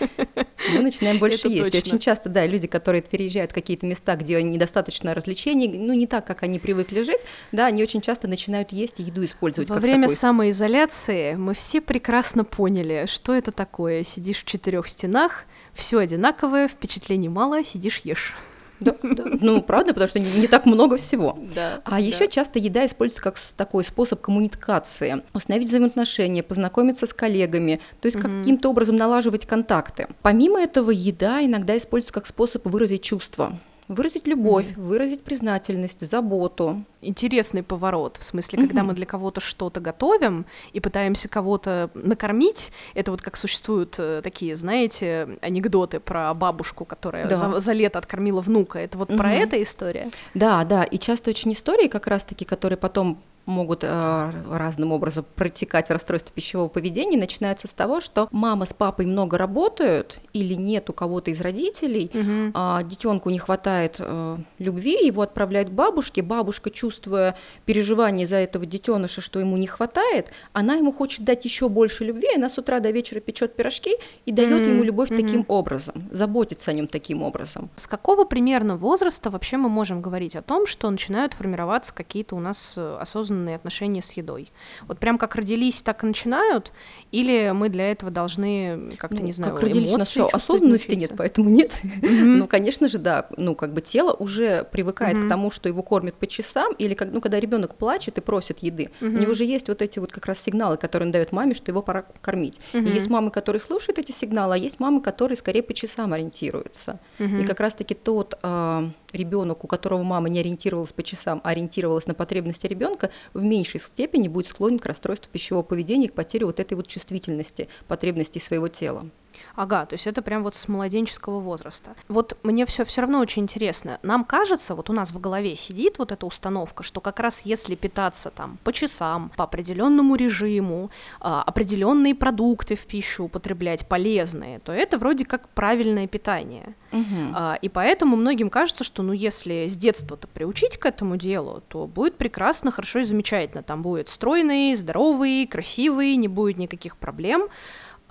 Мы 0.74 0.82
начинаем 0.82 1.20
больше 1.20 1.48
есть. 1.48 1.74
Очень 1.74 2.00
часто, 2.00 2.30
да, 2.30 2.46
люди, 2.46 2.68
которые 2.68 3.02
переезжают 3.02 3.52
в 3.52 3.54
какие-то 3.54 3.86
места, 3.86 4.16
где 4.16 4.42
недостаточно 4.44 5.14
развлечений, 5.14 5.68
ну 5.68 5.94
не 5.94 6.08
так, 6.08 6.26
как 6.26 6.44
они 6.44 6.60
привыкли 6.60 7.02
жить, 7.02 7.22
да, 7.52 7.66
они 7.66 7.82
очень 7.82 8.02
часто 8.02 8.28
начинают 8.28 8.72
есть 8.72 9.00
еду 9.00 9.24
использовать 9.26 9.39
использовать. 9.40 9.70
Во 9.70 9.78
время 9.78 10.04
такой. 10.04 10.16
самоизоляции 10.16 11.36
мы 11.36 11.54
все 11.54 11.82
прекрасно 11.82 12.44
поняли, 12.44 13.06
что 13.08 13.34
это 13.34 13.52
такое. 13.52 14.04
Сидишь 14.04 14.44
в 14.44 14.46
четырех 14.46 14.88
стенах, 14.88 15.46
все 15.74 16.00
одинаковое, 16.00 16.68
впечатлений 16.68 17.30
мало, 17.30 17.64
сидишь 17.64 18.02
ешь. 18.04 18.36
Да, 18.80 18.96
да. 19.04 19.26
Ну, 19.42 19.62
правда, 19.62 19.94
потому 19.94 20.08
что 20.08 20.20
не, 20.20 20.32
не 20.40 20.48
так 20.48 20.66
много 20.66 20.96
всего. 20.96 21.38
Да, 21.54 21.82
а 21.84 21.92
да. 21.92 21.98
еще 21.98 22.30
часто 22.30 22.60
еда 22.60 22.86
используется 22.86 23.22
как 23.22 23.38
такой 23.58 23.84
способ 23.84 24.22
коммуникации, 24.22 25.22
установить 25.34 25.68
взаимоотношения, 25.68 26.44
познакомиться 26.44 27.06
с 27.06 27.14
коллегами, 27.14 27.82
то 28.00 28.06
есть 28.06 28.18
угу. 28.18 28.30
каким-то 28.30 28.70
образом 28.70 28.96
налаживать 28.96 29.46
контакты. 29.46 30.08
Помимо 30.22 30.62
этого, 30.62 30.92
еда 30.92 31.44
иногда 31.44 31.76
используется 31.76 32.14
как 32.14 32.28
способ 32.28 32.66
выразить 32.66 33.02
чувства 33.02 33.60
выразить 33.90 34.28
любовь, 34.28 34.68
mm-hmm. 34.68 34.82
выразить 34.82 35.22
признательность, 35.24 36.06
заботу. 36.06 36.86
Интересный 37.02 37.64
поворот, 37.64 38.18
в 38.18 38.24
смысле, 38.24 38.60
mm-hmm. 38.60 38.68
когда 38.68 38.84
мы 38.84 38.94
для 38.94 39.06
кого-то 39.06 39.42
что-то 39.42 39.82
готовим 39.82 40.46
и 40.72 40.80
пытаемся 40.80 41.28
кого-то 41.28 41.90
накормить, 41.96 42.72
это 42.94 43.12
вот 43.12 43.22
как 43.22 43.36
существуют 43.36 43.96
э, 43.98 44.22
такие, 44.24 44.56
знаете, 44.56 45.38
анекдоты 45.42 46.00
про 46.00 46.34
бабушку, 46.34 46.86
которая 46.86 47.28
да. 47.28 47.36
за, 47.36 47.60
за 47.60 47.74
лето 47.74 48.00
откормила 48.00 48.42
внука. 48.42 48.80
Это 48.80 48.98
вот 48.98 49.10
mm-hmm. 49.10 49.18
про 49.18 49.34
эта 49.34 49.62
история? 49.62 50.10
Да, 50.36 50.64
да, 50.64 50.84
и 50.84 51.00
часто 51.00 51.32
очень 51.32 51.52
истории 51.54 51.88
как 51.88 52.06
раз-таки, 52.08 52.46
которые 52.46 52.78
потом 52.78 53.20
могут 53.50 53.84
э, 53.84 54.32
разным 54.50 54.92
образом 54.92 55.26
протекать 55.36 55.88
в 55.88 55.92
расстройстве 55.92 56.32
пищевого 56.34 56.70
поведения, 56.70 57.18
начинаются 57.18 57.68
с 57.68 57.74
того, 57.74 58.00
что 58.02 58.28
мама 58.32 58.66
с 58.66 58.74
папой 58.74 59.06
много 59.06 59.38
работают 59.38 60.20
или 60.34 60.54
нет 60.54 60.90
у 60.90 60.94
кого-то 60.94 61.32
из 61.32 61.42
родителей, 61.42 62.12
угу. 62.14 62.52
а 62.54 62.84
детенку 62.84 63.30
не 63.30 63.40
хватает 63.40 63.98
э, 64.00 64.38
любви, 64.60 65.06
его 65.06 65.22
отправляют 65.22 65.70
к 65.70 65.72
бабушке, 65.72 66.22
бабушка, 66.22 66.70
чувствуя 66.70 67.36
переживание 67.66 68.26
за 68.26 68.38
этого 68.38 68.66
детеныша, 68.66 69.22
что 69.22 69.40
ему 69.40 69.58
не 69.58 69.68
хватает, 69.68 70.28
она 70.54 70.76
ему 70.76 70.94
хочет 70.94 71.26
дать 71.26 71.44
еще 71.46 71.70
больше 71.70 72.06
любви, 72.06 72.28
она 72.36 72.50
с 72.50 72.58
утра 72.58 72.80
до 72.80 72.92
вечера 72.92 73.20
печет 73.20 73.56
пирожки 73.56 73.96
и 74.26 74.32
дает 74.32 74.68
ему 74.68 74.84
любовь 74.84 75.10
таким 75.10 75.46
образом, 75.48 75.96
заботится 76.12 76.72
о 76.72 76.74
нем 76.74 76.88
таким 76.88 77.24
образом. 77.24 77.70
С 77.76 77.88
какого 77.88 78.26
примерно 78.26 78.76
возраста 78.78 79.30
вообще 79.30 79.58
мы 79.58 79.70
можем 79.70 80.02
говорить 80.02 80.36
о 80.36 80.42
том, 80.42 80.68
что 80.68 80.90
начинают 80.90 81.34
формироваться 81.34 81.94
какие-то 81.94 82.36
у 82.36 82.40
нас 82.40 82.76
э, 82.78 82.98
осознанные 83.00 83.39
осознанные 83.40 83.56
отношения 83.56 84.02
с 84.02 84.12
едой. 84.14 84.52
Вот 84.88 85.00
прям 85.00 85.18
как 85.18 85.36
родились, 85.36 85.82
так 85.82 86.04
и 86.04 86.08
начинают, 86.08 86.72
или 87.12 87.52
мы 87.52 87.70
для 87.70 87.92
этого 87.92 88.12
должны 88.12 88.92
как-то, 88.98 89.18
ну, 89.18 89.24
не 89.24 89.32
знаю, 89.32 89.54
как 89.54 89.64
родились, 89.64 90.18
у 90.18 90.28
осознанности 90.32 90.96
нет, 90.96 91.12
поэтому 91.18 91.50
нет. 91.50 91.82
Ну, 92.02 92.48
конечно 92.48 92.88
же, 92.88 92.98
да, 92.98 93.28
ну, 93.38 93.56
как 93.56 93.74
бы 93.74 93.82
тело 93.82 94.14
уже 94.14 94.64
привыкает 94.72 95.18
к 95.26 95.30
тому, 95.30 95.52
что 95.52 95.70
его 95.70 95.84
кормят 95.84 96.16
по 96.16 96.28
часам, 96.28 96.74
или 96.74 96.94
как, 96.94 97.12
ну, 97.12 97.22
когда 97.22 97.40
ребенок 97.40 97.76
плачет 97.76 98.18
и 98.18 98.22
просит 98.22 98.60
еды, 98.60 98.90
у 99.02 99.06
него 99.06 99.34
же 99.34 99.46
есть 99.46 99.68
вот 99.68 99.82
эти 99.82 100.00
вот 100.00 100.12
как 100.12 100.26
раз 100.26 100.40
сигналы, 100.40 100.78
которые 100.78 101.08
он 101.08 101.12
дает 101.12 101.32
маме, 101.32 101.54
что 101.54 101.72
его 101.72 101.82
пора 101.82 102.06
кормить. 102.22 102.60
есть 102.74 103.08
мамы, 103.10 103.32
которые 103.32 103.62
слушают 103.62 104.00
эти 104.00 104.12
сигналы, 104.12 104.56
а 104.56 104.58
есть 104.58 104.80
мамы, 104.80 105.02
которые 105.02 105.38
скорее 105.38 105.64
по 105.64 105.74
часам 105.74 106.14
ориентируются. 106.14 107.00
И 107.20 107.46
как 107.46 107.60
раз-таки 107.60 107.94
тот 107.94 108.38
а, 108.42 108.90
ребенок, 109.14 109.64
у 109.64 109.68
которого 109.68 110.04
мама 110.04 110.30
не 110.30 110.40
ориентировалась 110.40 110.92
по 110.92 111.04
часам, 111.04 111.42
а 111.44 111.50
ориентировалась 111.50 112.08
на 112.08 112.14
потребности 112.14 112.68
ребенка, 112.68 113.10
в 113.34 113.44
меньшей 113.44 113.80
степени 113.80 114.28
будет 114.28 114.48
склонен 114.48 114.80
к 114.80 114.86
расстройству 114.86 115.32
пищевого 115.32 115.64
поведения, 115.64 116.10
к 116.10 116.14
потере 116.14 116.46
вот 116.46 116.60
этой 116.60 116.74
вот 116.74 116.88
чувствительности 116.88 117.68
потребностей 117.88 118.40
своего 118.40 118.68
тела. 118.68 119.10
Ага, 119.56 119.86
то 119.86 119.94
есть 119.94 120.08
это 120.08 120.22
прям 120.22 120.44
вот 120.44 120.56
с 120.56 120.68
младенческого 120.68 121.40
возраста. 121.40 121.96
Вот 122.08 122.38
мне 122.44 122.66
все 122.66 122.86
все 122.86 123.02
равно 123.02 123.20
очень 123.20 123.44
интересно. 123.44 124.00
Нам 124.04 124.24
кажется, 124.24 124.76
вот 124.76 124.90
у 124.90 124.94
нас 124.94 125.12
в 125.12 125.20
голове 125.20 125.56
сидит 125.56 126.00
вот 126.00 126.12
эта 126.12 126.26
установка, 126.26 126.84
что 126.84 127.02
как 127.02 127.20
раз 127.20 127.42
если 127.44 127.76
питаться 127.76 128.30
там 128.30 128.58
по 128.64 128.74
часам, 128.74 129.32
по 129.36 129.44
определенному 129.44 130.16
режиму, 130.16 130.92
а, 131.20 131.42
определенные 131.44 132.16
продукты 132.16 132.76
в 132.76 132.86
пищу 132.86 133.26
употреблять 133.26 133.88
полезные, 133.88 134.60
то 134.60 134.72
это 134.72 134.98
вроде 134.98 135.26
как 135.26 135.50
правильное 135.50 136.08
питание. 136.08 136.76
Угу. 136.92 137.60
И 137.62 137.70
поэтому 137.70 138.16
многим 138.16 138.50
кажется, 138.50 138.84
что 138.84 139.04
ну 139.04 139.14
если 139.14 139.68
с 139.68 139.78
детства-то 139.78 140.28
приучить 140.28 140.78
к 140.78 140.86
этому 140.86 141.18
делу, 141.18 141.62
то 141.68 141.86
будет 141.86 142.18
прекрасно, 142.18 142.72
хорошо 142.72 143.00
и 143.00 143.04
замечательно. 143.04 143.64
Там 143.64 143.82
будет 143.82 144.10
стройный, 144.10 144.76
здоровый, 144.76 145.46
красивый, 145.46 146.16
не 146.16 146.28
будет 146.28 146.58
никаких 146.58 146.98
проблем. 146.98 147.50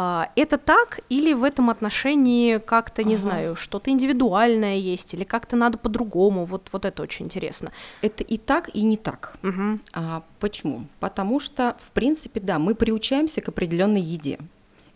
А, 0.00 0.30
это 0.36 0.58
так 0.58 1.00
или 1.08 1.32
в 1.32 1.42
этом 1.42 1.70
отношении 1.70 2.58
как-то, 2.58 3.02
не 3.02 3.14
ага. 3.14 3.22
знаю, 3.22 3.56
что-то 3.56 3.90
индивидуальное 3.90 4.76
есть, 4.76 5.12
или 5.12 5.24
как-то 5.24 5.56
надо 5.56 5.76
по-другому? 5.76 6.44
Вот, 6.44 6.68
вот 6.72 6.84
это 6.84 7.02
очень 7.02 7.26
интересно. 7.26 7.72
Это 8.00 8.22
и 8.22 8.36
так, 8.36 8.70
и 8.72 8.82
не 8.84 8.96
так. 8.96 9.36
Угу. 9.42 9.80
А, 9.94 10.22
почему? 10.38 10.86
Потому 11.00 11.40
что, 11.40 11.76
в 11.80 11.90
принципе, 11.90 12.38
да, 12.38 12.60
мы 12.60 12.76
приучаемся 12.76 13.40
к 13.40 13.48
определенной 13.48 14.00
еде. 14.00 14.38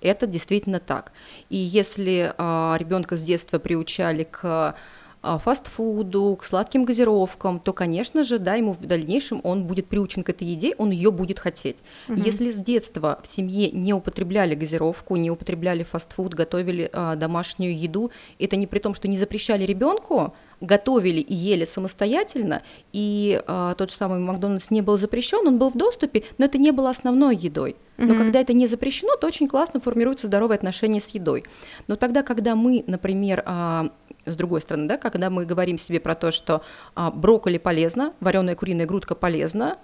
Это 0.01 0.29
действительно 0.29 0.79
так. 0.79 1.13
И 1.51 1.57
если 1.57 2.33
а, 2.39 2.77
ребенка 2.79 3.17
с 3.17 3.23
детства 3.23 3.59
приучали 3.59 4.23
к 4.23 4.77
фастфуду, 5.23 6.37
к 6.37 6.45
сладким 6.45 6.85
газировкам, 6.85 7.61
то, 7.61 7.73
конечно 7.73 8.25
же, 8.25 8.39
да, 8.39 8.55
ему 8.55 8.73
в 8.73 8.81
дальнейшем 8.81 9.41
он 9.45 9.65
будет 9.65 9.87
приучен 9.87 10.23
к 10.23 10.31
этой 10.31 10.49
еде, 10.49 10.75
он 10.79 10.91
ее 10.91 11.11
будет 11.11 11.39
хотеть. 11.39 11.77
Угу. 12.09 12.21
Если 12.21 12.51
с 12.51 12.57
детства 12.57 13.21
в 13.23 13.29
семье 13.29 13.71
не 13.71 13.95
употребляли 13.95 14.55
газировку, 14.55 15.17
не 15.17 15.31
употребляли 15.31 15.85
фастфуд, 15.85 16.35
готовили 16.35 16.91
а, 16.93 17.15
домашнюю 17.17 17.79
еду, 17.79 18.11
это 18.39 18.57
не 18.57 18.67
при 18.67 18.79
том, 18.79 18.95
что 18.95 19.09
не 19.09 19.17
запрещали 19.17 19.65
ребенку, 19.65 20.35
готовили 20.63 21.21
и 21.21 21.35
ели 21.35 21.65
самостоятельно, 21.65 22.63
и 22.93 23.43
э, 23.45 23.75
тот 23.77 23.91
же 23.91 23.97
самый 23.97 24.21
Макдональдс 24.21 24.71
не 24.71 24.81
был 24.81 24.97
запрещен, 24.97 25.47
он 25.47 25.59
был 25.59 25.71
в 25.71 25.77
доступе, 25.77 26.23
но 26.39 26.45
это 26.45 26.57
не 26.57 26.71
было 26.71 26.91
основной 26.91 27.37
едой. 27.37 27.77
Но 27.99 28.15
mm-hmm. 28.15 28.19
когда 28.19 28.41
это 28.41 28.53
не 28.53 28.67
запрещено, 28.67 29.17
то 29.17 29.27
очень 29.27 29.49
классно 29.49 29.81
формируются 29.81 30.29
здоровые 30.29 30.57
отношения 30.57 31.01
с 31.01 31.09
едой. 31.11 31.45
Но 31.89 31.97
тогда, 31.97 32.23
когда 32.23 32.55
мы, 32.55 32.85
например, 32.87 33.43
э, 33.45 33.89
с 34.25 34.37
другой 34.37 34.61
стороны, 34.61 34.89
да, 34.89 34.97
когда 34.97 35.31
мы 35.31 35.45
говорим 35.45 35.79
себе 35.79 36.01
про 36.01 36.15
то, 36.15 36.31
что 36.31 36.63
э, 36.97 37.11
брокколи 37.13 37.59
полезно, 37.59 38.13
вареная 38.21 38.55
куриная 38.55 38.87
грудка 38.87 39.15
полезна, 39.15 39.79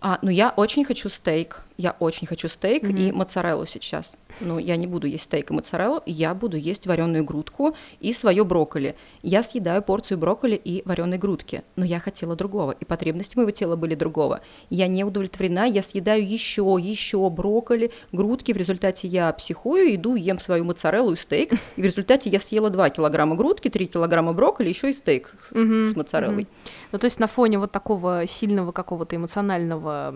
а, 0.00 0.18
ну 0.22 0.30
я 0.30 0.52
очень 0.56 0.84
хочу 0.84 1.08
стейк, 1.08 1.62
я 1.80 1.96
очень 1.98 2.26
хочу 2.26 2.48
стейк 2.48 2.84
mm-hmm. 2.84 3.08
и 3.08 3.12
моцареллу 3.12 3.66
сейчас. 3.66 4.16
Но 4.40 4.58
я 4.58 4.76
не 4.76 4.86
буду 4.86 5.06
есть 5.06 5.24
стейк 5.24 5.50
и 5.50 5.54
моцареллу, 5.54 6.02
я 6.06 6.34
буду 6.34 6.56
есть 6.56 6.86
вареную 6.86 7.24
грудку 7.24 7.74
и 8.00 8.12
свое 8.12 8.44
брокколи. 8.44 8.94
Я 9.22 9.42
съедаю 9.42 9.82
порцию 9.82 10.18
брокколи 10.18 10.60
и 10.62 10.82
вареной 10.84 11.18
грудки, 11.18 11.62
но 11.76 11.84
я 11.84 11.98
хотела 11.98 12.36
другого, 12.36 12.72
и 12.72 12.84
потребности 12.84 13.36
моего 13.36 13.50
тела 13.50 13.76
были 13.76 13.94
другого. 13.94 14.40
Я 14.68 14.86
не 14.88 15.04
удовлетворена, 15.04 15.64
я 15.66 15.82
съедаю 15.82 16.28
еще, 16.28 16.76
еще 16.80 17.28
брокколи, 17.30 17.90
грудки, 18.12 18.52
в 18.52 18.56
результате 18.56 19.08
я 19.08 19.32
психую, 19.32 19.94
иду, 19.94 20.14
ем 20.14 20.38
свою 20.38 20.64
моцареллу 20.64 21.12
и 21.12 21.16
стейк, 21.16 21.52
и 21.76 21.82
в 21.82 21.84
результате 21.84 22.28
я 22.30 22.40
съела 22.40 22.70
2 22.70 22.90
килограмма 22.90 23.36
грудки, 23.36 23.68
3 23.68 23.86
килограмма 23.86 24.32
брокколи, 24.34 24.68
еще 24.68 24.90
и 24.90 24.92
стейк 24.92 25.34
mm-hmm. 25.50 25.84
с 25.86 25.96
моцареллой. 25.96 26.42
Mm-hmm. 26.42 26.70
Ну 26.92 26.98
то 26.98 27.06
есть 27.06 27.18
на 27.18 27.26
фоне 27.26 27.58
вот 27.58 27.72
такого 27.72 28.26
сильного 28.26 28.72
какого-то 28.72 29.16
эмоционального, 29.16 30.14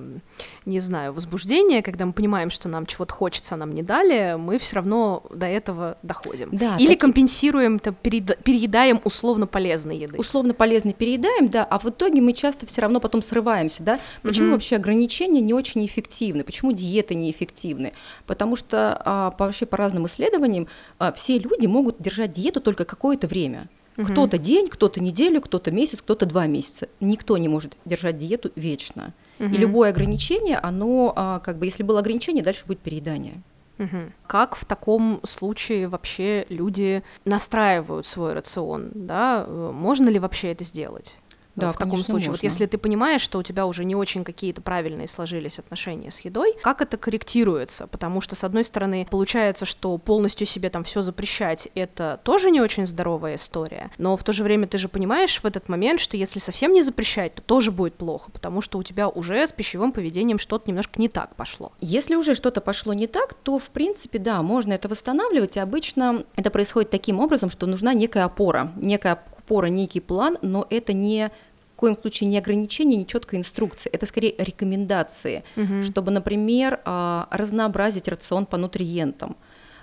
не 0.66 0.80
знаю, 0.80 1.12
возбуждения, 1.12 1.53
наслаждение, 1.54 1.82
когда 1.82 2.06
мы 2.06 2.12
понимаем, 2.12 2.50
что 2.50 2.68
нам 2.68 2.87
чего-то 2.87 3.14
хочется, 3.14 3.54
а 3.54 3.58
нам 3.58 3.73
не 3.73 3.82
дали, 3.82 4.37
мы 4.37 4.58
все 4.58 4.76
равно 4.76 5.23
до 5.30 5.46
этого 5.46 5.96
доходим. 6.02 6.49
Да, 6.52 6.76
Или 6.76 6.88
таки... 6.88 7.00
компенсируем, 7.00 7.76
это 7.76 7.92
переедаем 7.92 9.00
условно 9.04 9.46
полезной 9.46 9.99
еды. 9.99 10.18
Условно 10.18 10.54
полезной 10.54 10.92
переедаем, 10.92 11.49
да, 11.49 11.64
а 11.64 11.78
в 11.78 11.87
итоге 11.87 12.20
мы 12.20 12.32
часто 12.32 12.66
все 12.66 12.80
равно 12.82 13.00
потом 13.00 13.23
срываемся, 13.23 13.82
да. 13.82 14.00
Почему 14.23 14.46
угу. 14.49 14.54
вообще 14.54 14.76
ограничения 14.76 15.40
не 15.40 15.54
очень 15.54 15.84
эффективны? 15.87 16.44
Почему 16.44 16.73
диеты 16.73 17.14
неэффективны? 17.14 17.92
Потому 18.26 18.56
что 18.56 19.00
а, 19.04 19.34
вообще 19.38 19.66
по 19.66 19.76
разным 19.76 20.06
исследованиям 20.06 20.68
а, 20.99 21.12
все 21.12 21.38
люди 21.38 21.66
могут 21.66 21.96
держать 22.00 22.32
диету 22.32 22.61
только 22.61 22.84
какое-то 22.84 23.26
время. 23.26 23.68
Угу. 23.96 24.06
Кто-то 24.06 24.38
день, 24.38 24.68
кто-то 24.68 25.00
неделю, 25.00 25.40
кто-то 25.40 25.70
месяц, 25.70 26.02
кто-то 26.02 26.26
два 26.26 26.46
месяца. 26.46 26.88
Никто 27.00 27.37
не 27.38 27.49
может 27.49 27.76
держать 27.84 28.18
диету 28.18 28.50
вечно. 28.56 29.14
Угу. 29.38 29.49
И 29.49 29.57
любое 29.59 29.91
ограничение, 29.91 30.59
оно, 30.59 31.12
а, 31.17 31.41
как 31.41 31.59
бы, 31.59 31.67
если 31.67 31.83
было 31.83 32.00
ограничение, 32.00 32.45
дальше 32.45 32.64
будет 32.67 32.81
переедание. 32.81 33.43
Угу. 33.79 34.12
Как 34.29 34.55
в 34.55 34.64
таком 34.64 35.21
случае 35.25 35.88
вообще 35.88 36.47
люди 36.49 37.03
настраивают 37.25 38.07
свой 38.07 38.33
рацион, 38.33 38.91
да? 38.95 39.45
Можно 39.47 40.09
ли 40.09 40.19
вообще 40.19 40.53
это 40.53 40.62
сделать? 40.64 41.19
Да, 41.56 41.73
в 41.73 41.78
таком 41.78 41.99
случае. 41.99 42.14
Можно. 42.14 42.32
Вот 42.32 42.42
если 42.42 42.66
ты 42.66 42.78
понимаешь, 42.78 43.20
что 43.20 43.38
у 43.38 43.42
тебя 43.42 43.66
уже 43.66 43.84
не 43.84 43.94
очень 43.94 44.25
какие-то 44.25 44.61
правильные 44.61 45.08
сложились 45.08 45.58
отношения 45.58 46.11
с 46.11 46.20
едой, 46.20 46.54
как 46.62 46.80
это 46.80 46.96
корректируется? 46.96 47.87
Потому 47.87 48.20
что, 48.20 48.34
с 48.34 48.44
одной 48.44 48.64
стороны, 48.64 49.06
получается, 49.11 49.66
что 49.66 49.96
полностью 49.99 50.46
себе 50.46 50.70
там 50.70 50.84
все 50.84 51.02
запрещать, 51.02 51.68
это 51.75 52.20
тоже 52.25 52.50
не 52.50 52.61
очень 52.61 52.87
здоровая 52.87 53.37
история, 53.37 53.90
но 53.99 54.16
в 54.16 54.25
то 54.25 54.32
же 54.32 54.42
время 54.42 54.66
ты 54.66 54.78
же 54.78 54.88
понимаешь 54.88 55.40
в 55.40 55.44
этот 55.44 55.68
момент, 55.68 56.00
что 56.00 56.16
если 56.16 56.38
совсем 56.38 56.73
не 56.73 56.82
запрещать, 56.82 57.34
то 57.34 57.42
тоже 57.42 57.70
будет 57.70 57.94
плохо, 57.94 58.30
потому 58.30 58.61
что 58.61 58.78
у 58.78 58.82
тебя 58.82 59.08
уже 59.08 59.46
с 59.46 59.52
пищевым 59.52 59.92
поведением 59.92 60.38
что-то 60.38 60.68
немножко 60.68 61.00
не 61.00 61.08
так 61.08 61.34
пошло. 61.37 61.73
Если 61.80 62.14
уже 62.14 62.34
что-то 62.34 62.61
пошло 62.61 62.92
не 62.94 63.06
так, 63.06 63.34
то, 63.34 63.58
в 63.58 63.70
принципе, 63.70 64.18
да, 64.18 64.42
можно 64.42 64.73
это 64.73 64.88
восстанавливать, 64.88 65.56
и 65.56 65.61
обычно 65.61 66.25
это 66.37 66.50
происходит 66.50 66.90
таким 66.90 67.20
образом, 67.20 67.50
что 67.50 67.66
нужна 67.66 67.94
некая 67.94 68.25
опора, 68.25 68.73
некая 68.76 69.23
опора, 69.44 69.66
некий 69.66 70.00
план, 70.00 70.38
но 70.42 70.66
это 70.70 70.92
не 70.92 71.30
в 71.74 71.76
коем 71.76 71.98
случае 72.00 72.28
не 72.28 72.38
ограничение, 72.38 72.98
не 72.98 73.06
четкая 73.06 73.40
инструкция, 73.40 73.90
это 73.92 74.06
скорее 74.06 74.34
рекомендации, 74.38 75.42
угу. 75.56 75.82
чтобы, 75.82 76.12
например, 76.12 76.80
а, 76.84 77.26
разнообразить 77.30 78.06
рацион 78.08 78.46
по 78.46 78.56
нутриентам, 78.56 79.36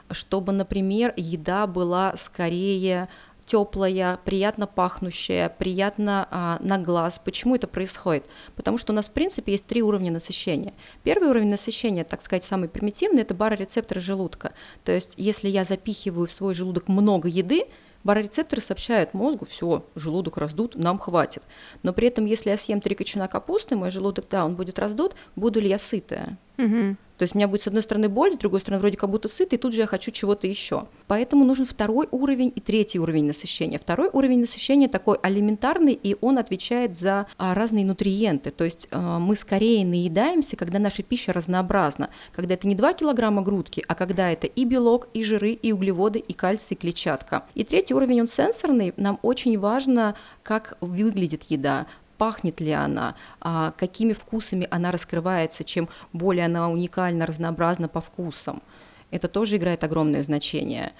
чтобы, 0.09 0.53
например, 0.53 1.13
еда 1.17 1.67
была 1.67 2.15
скорее 2.15 3.09
теплая, 3.45 4.17
приятно 4.23 4.67
пахнущая, 4.67 5.49
приятно 5.49 6.27
а, 6.31 6.57
на 6.61 6.77
глаз. 6.77 7.19
Почему 7.23 7.55
это 7.55 7.67
происходит? 7.67 8.23
Потому 8.55 8.77
что 8.77 8.93
у 8.93 8.95
нас, 8.95 9.09
в 9.09 9.11
принципе, 9.11 9.51
есть 9.51 9.65
три 9.65 9.81
уровня 9.81 10.11
насыщения. 10.11 10.73
Первый 11.03 11.29
уровень 11.29 11.49
насыщения, 11.49 12.05
так 12.05 12.21
сказать, 12.23 12.45
самый 12.45 12.69
примитивный, 12.69 13.23
это 13.23 13.33
барорецепторы 13.33 13.99
желудка. 13.99 14.53
То 14.85 14.93
есть, 14.93 15.13
если 15.17 15.49
я 15.49 15.65
запихиваю 15.65 16.27
в 16.27 16.31
свой 16.31 16.53
желудок 16.53 16.87
много 16.87 17.27
еды, 17.27 17.65
Барорецепторы 18.03 18.61
сообщают 18.61 19.13
мозгу, 19.13 19.45
все, 19.45 19.85
желудок 19.95 20.37
раздут, 20.37 20.75
нам 20.75 20.97
хватит. 20.99 21.43
Но 21.83 21.93
при 21.93 22.07
этом, 22.07 22.25
если 22.25 22.49
я 22.49 22.57
съем 22.57 22.81
три 22.81 22.95
кочана 22.95 23.27
капусты, 23.27 23.75
мой 23.75 23.91
желудок, 23.91 24.25
да, 24.29 24.45
он 24.45 24.55
будет 24.55 24.79
раздут, 24.79 25.15
буду 25.35 25.59
ли 25.59 25.69
я 25.69 25.77
сытая? 25.77 26.37
Угу. 26.65 26.95
То 27.21 27.23
есть 27.23 27.35
у 27.35 27.37
меня 27.37 27.47
будет 27.47 27.61
с 27.61 27.67
одной 27.67 27.83
стороны 27.83 28.09
боль, 28.09 28.33
с 28.33 28.37
другой 28.37 28.61
стороны 28.61 28.79
вроде 28.79 28.97
как 28.97 29.11
будто 29.11 29.27
сытый, 29.27 29.59
и 29.59 29.61
тут 29.61 29.75
же 29.75 29.81
я 29.81 29.85
хочу 29.85 30.09
чего-то 30.09 30.47
еще. 30.47 30.87
Поэтому 31.05 31.45
нужен 31.45 31.67
второй 31.67 32.07
уровень 32.09 32.51
и 32.55 32.59
третий 32.59 32.99
уровень 32.99 33.25
насыщения. 33.25 33.77
Второй 33.77 34.09
уровень 34.11 34.39
насыщения 34.39 34.87
такой 34.87 35.17
алиментарный, 35.21 35.93
и 35.93 36.17
он 36.19 36.39
отвечает 36.39 36.97
за 36.97 37.27
а, 37.37 37.53
разные 37.53 37.85
нутриенты. 37.85 38.49
То 38.49 38.63
есть 38.63 38.87
а, 38.89 39.19
мы 39.19 39.35
скорее 39.35 39.85
наедаемся, 39.85 40.55
когда 40.55 40.79
наша 40.79 41.03
пища 41.03 41.31
разнообразна, 41.31 42.09
когда 42.31 42.55
это 42.55 42.67
не 42.67 42.73
2 42.73 42.93
килограмма 42.93 43.43
грудки, 43.43 43.85
а 43.87 43.93
когда 43.93 44.31
это 44.31 44.47
и 44.47 44.65
белок, 44.65 45.07
и 45.13 45.23
жиры, 45.23 45.51
и 45.51 45.71
углеводы, 45.71 46.17
и 46.17 46.33
кальций, 46.33 46.73
и 46.75 46.79
клетчатка. 46.79 47.43
И 47.53 47.63
третий 47.63 47.93
уровень, 47.93 48.21
он 48.21 48.29
сенсорный. 48.29 48.95
Нам 48.97 49.19
очень 49.21 49.59
важно, 49.59 50.15
как 50.41 50.75
выглядит 50.81 51.43
еда, 51.49 51.85
пахнет 52.21 52.61
ли 52.61 52.71
она, 52.71 53.15
а, 53.39 53.71
какими 53.71 54.13
вкусами 54.13 54.67
она 54.69 54.91
раскрывается, 54.91 55.63
чем 55.63 55.89
более 56.13 56.45
она 56.45 56.69
уникальна, 56.69 57.25
разнообразна 57.25 57.87
по 57.87 57.99
вкусам. 57.99 58.61
Это 59.09 59.27
тоже 59.27 59.57
играет 59.57 59.83
огромное 59.83 60.21
значение. 60.21 60.91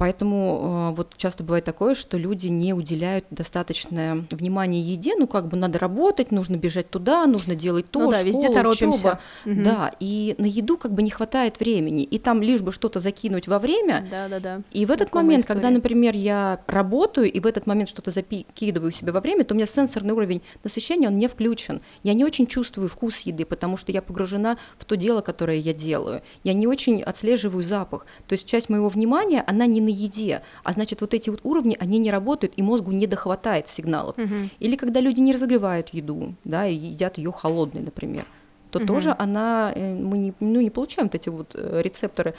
Поэтому 0.00 0.92
э, 0.92 0.96
вот 0.96 1.12
часто 1.18 1.44
бывает 1.44 1.66
такое, 1.66 1.94
что 1.94 2.16
люди 2.16 2.48
не 2.48 2.72
уделяют 2.72 3.26
достаточное 3.30 4.24
внимание 4.30 4.80
еде, 4.80 5.14
ну 5.14 5.26
как 5.26 5.48
бы 5.48 5.58
надо 5.58 5.78
работать, 5.78 6.30
нужно 6.30 6.56
бежать 6.56 6.88
туда, 6.88 7.26
нужно 7.26 7.54
делать 7.54 7.90
то, 7.90 7.98
ну, 7.98 8.10
да, 8.10 8.20
школа, 8.20 8.26
везде 8.26 8.48
торопимся. 8.48 9.18
Угу. 9.44 9.62
Да, 9.62 9.92
и 10.00 10.36
на 10.38 10.46
еду 10.46 10.78
как 10.78 10.94
бы 10.94 11.02
не 11.02 11.10
хватает 11.10 11.60
времени, 11.60 12.02
и 12.02 12.18
там 12.18 12.40
лишь 12.40 12.62
бы 12.62 12.72
что-то 12.72 12.98
закинуть 12.98 13.46
во 13.46 13.58
время. 13.58 14.08
Да, 14.10 14.28
да, 14.28 14.40
да. 14.40 14.62
И 14.72 14.86
в 14.86 14.90
этот 14.90 15.08
Знакомая 15.08 15.26
момент, 15.26 15.42
история. 15.42 15.60
когда, 15.60 15.74
например, 15.74 16.14
я 16.14 16.62
работаю, 16.66 17.30
и 17.30 17.38
в 17.38 17.44
этот 17.44 17.66
момент 17.66 17.90
что-то 17.90 18.10
закидываю 18.10 18.92
себе 18.92 19.12
во 19.12 19.20
время, 19.20 19.44
то 19.44 19.52
у 19.52 19.56
меня 19.58 19.66
сенсорный 19.66 20.14
уровень 20.14 20.40
насыщения, 20.64 21.08
он 21.08 21.18
не 21.18 21.28
включен. 21.28 21.82
Я 22.04 22.14
не 22.14 22.24
очень 22.24 22.46
чувствую 22.46 22.88
вкус 22.88 23.20
еды, 23.20 23.44
потому 23.44 23.76
что 23.76 23.92
я 23.92 24.00
погружена 24.00 24.56
в 24.78 24.86
то 24.86 24.96
дело, 24.96 25.20
которое 25.20 25.58
я 25.58 25.74
делаю. 25.74 26.22
Я 26.42 26.54
не 26.54 26.66
очень 26.66 27.02
отслеживаю 27.02 27.62
запах. 27.62 28.06
То 28.26 28.32
есть 28.32 28.48
часть 28.48 28.70
моего 28.70 28.88
внимания, 28.88 29.44
она 29.46 29.66
не 29.66 29.82
на 29.82 29.89
еде, 29.90 30.42
а 30.64 30.72
значит 30.72 31.00
вот 31.00 31.14
эти 31.14 31.30
вот 31.30 31.40
уровни, 31.42 31.76
они 31.78 31.98
не 31.98 32.10
работают, 32.10 32.54
и 32.56 32.62
мозгу 32.62 32.92
не 32.92 33.06
дохватает 33.06 33.68
сигналов. 33.68 34.18
Угу. 34.18 34.50
Или 34.58 34.76
когда 34.76 35.00
люди 35.00 35.20
не 35.20 35.32
разогревают 35.32 35.90
еду, 35.90 36.34
да, 36.44 36.66
и 36.66 36.74
едят 36.74 37.18
ее 37.18 37.32
холодной, 37.32 37.82
например, 37.82 38.24
то 38.70 38.78
угу. 38.78 38.86
тоже 38.86 39.14
она, 39.18 39.72
э, 39.74 39.94
мы 39.94 40.18
не, 40.18 40.34
ну, 40.40 40.60
не 40.60 40.70
получаем 40.70 41.08
вот 41.08 41.14
эти 41.14 41.28
вот 41.28 41.54
э, 41.54 41.80
рецепторы, 41.82 42.34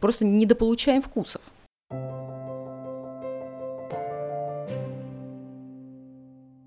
просто 0.00 0.24
недополучаем 0.24 1.02
вкусов. 1.02 1.40